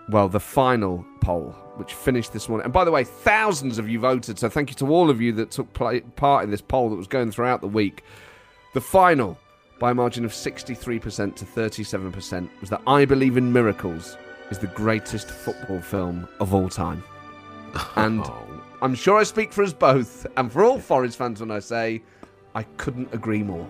[0.08, 4.00] Well, the final poll, which finished this morning, and by the way, thousands of you
[4.00, 6.88] voted, so thank you to all of you that took pla part in this poll
[6.90, 8.02] that was going throughout the week.
[8.74, 9.36] The final,
[9.80, 14.16] by a margin of 63% to 37%, was that I Believe in Miracles
[14.50, 17.02] is the greatest football film of all time.
[17.96, 18.46] And Oh.
[18.82, 22.02] I'm sure I speak for us both, and for all Forest fans when I say
[22.54, 23.66] I couldn't agree more.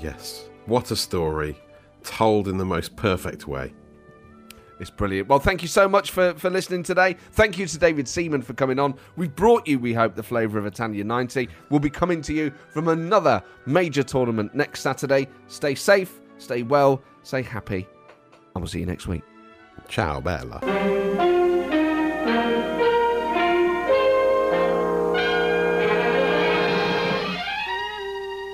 [0.00, 0.48] Yes.
[0.66, 1.56] What a story.
[2.02, 3.72] Told in the most perfect way.
[4.78, 5.28] It's brilliant.
[5.28, 7.16] Well, thank you so much for, for listening today.
[7.32, 8.94] Thank you to David Seaman for coming on.
[9.16, 11.48] We've brought you, we hope, the flavour of Italia 90.
[11.70, 15.28] We'll be coming to you from another major tournament next Saturday.
[15.46, 17.86] Stay safe, stay well, stay happy,
[18.54, 19.22] and we'll see you next week.
[19.88, 20.60] Ciao, Bella.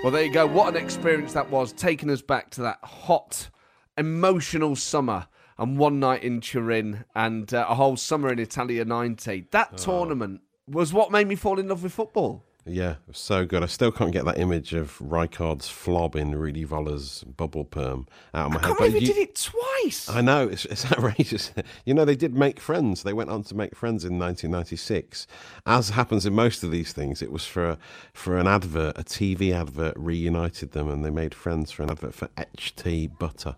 [0.02, 0.46] Well, there you go.
[0.48, 3.50] What an experience that was, taking us back to that hot,
[3.96, 5.26] emotional summer
[5.62, 9.46] and one night in Turin and uh, a whole summer in Italia 90.
[9.52, 12.44] That tournament was what made me fall in love with football.
[12.64, 13.64] Yeah, it was so good.
[13.64, 18.46] I still can't get that image of Rijkaard's flob in Rudi Voller's bubble perm out
[18.46, 18.66] of my I head.
[18.68, 20.08] can't believe he you- did it twice.
[20.08, 21.50] I know it's, it's outrageous.
[21.84, 23.02] you know, they did make friends.
[23.02, 25.26] They went on to make friends in 1996.
[25.66, 27.78] As happens in most of these things, it was for a,
[28.12, 32.14] for an advert, a TV advert reunited them, and they made friends for an advert
[32.14, 33.56] for HT butter,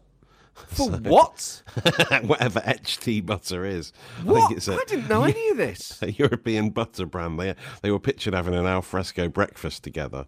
[0.69, 1.63] For what?
[2.23, 3.93] whatever HT butter is.
[4.21, 4.35] I What?
[4.49, 5.99] think it's a, I didn't know any of this.
[6.03, 7.39] a European butter brand.
[7.41, 10.27] They they were pictured having an alfresco breakfast together.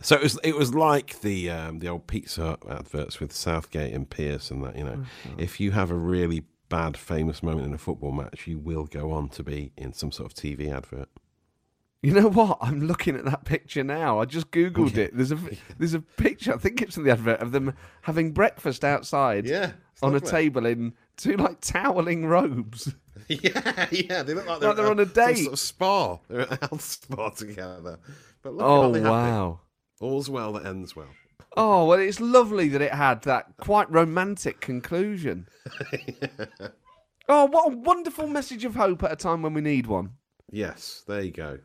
[0.00, 4.08] So it was it was like the um, the old Pizza adverts with Southgate and
[4.08, 4.76] Pearce and that.
[4.76, 5.04] You know,
[5.38, 9.12] if you have a really bad famous moment in a football match, you will go
[9.12, 11.08] on to be in some sort of TV advert.
[12.04, 12.58] You know what?
[12.60, 14.18] I'm looking at that picture now.
[14.20, 15.16] I just googled it.
[15.16, 15.38] There's a
[15.78, 16.52] there's a picture.
[16.52, 19.46] I think it's in the advert of them having breakfast outside.
[19.46, 22.94] Yeah, on a table in two like toweling robes.
[23.28, 25.38] yeah, yeah, they look like Like they're on a date.
[25.38, 26.18] sort of spa.
[26.28, 27.98] They're at a health spa together.
[28.42, 29.10] But look, Oh they happy?
[29.10, 29.60] wow.
[30.00, 31.08] All's well that ends well.
[31.56, 35.46] Oh well, it's lovely that it had that quite romantic conclusion.
[37.26, 40.10] Oh, what a wonderful message of hope at a time when we need one.
[40.50, 41.58] Yes, there you go.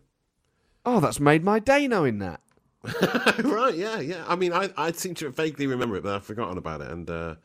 [0.85, 2.41] Oh, that's made my day knowing that.
[3.43, 4.23] right, yeah, yeah.
[4.27, 6.89] I mean, I, I seem to vaguely remember it, but I've forgotten about it.
[6.89, 7.35] And uh,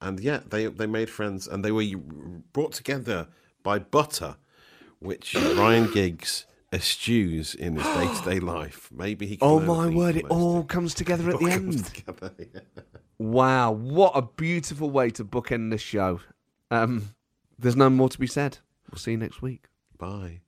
[0.00, 1.84] and yeah, they they made friends, and they were
[2.52, 3.28] brought together
[3.62, 4.36] by butter,
[4.98, 8.90] which Ryan Giggs eschews in his day to day life.
[8.92, 9.38] Maybe he.
[9.40, 10.16] Oh my word!
[10.16, 11.84] It all comes together at the end.
[11.86, 12.60] together, yeah.
[13.18, 16.20] Wow, what a beautiful way to bookend this show.
[16.70, 17.14] Um,
[17.58, 18.58] there's no more to be said.
[18.90, 19.68] We'll see you next week.
[19.96, 20.40] Bye.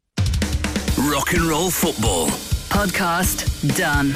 [0.99, 2.26] Rock and roll football.
[2.70, 3.46] Podcast
[3.76, 4.14] done.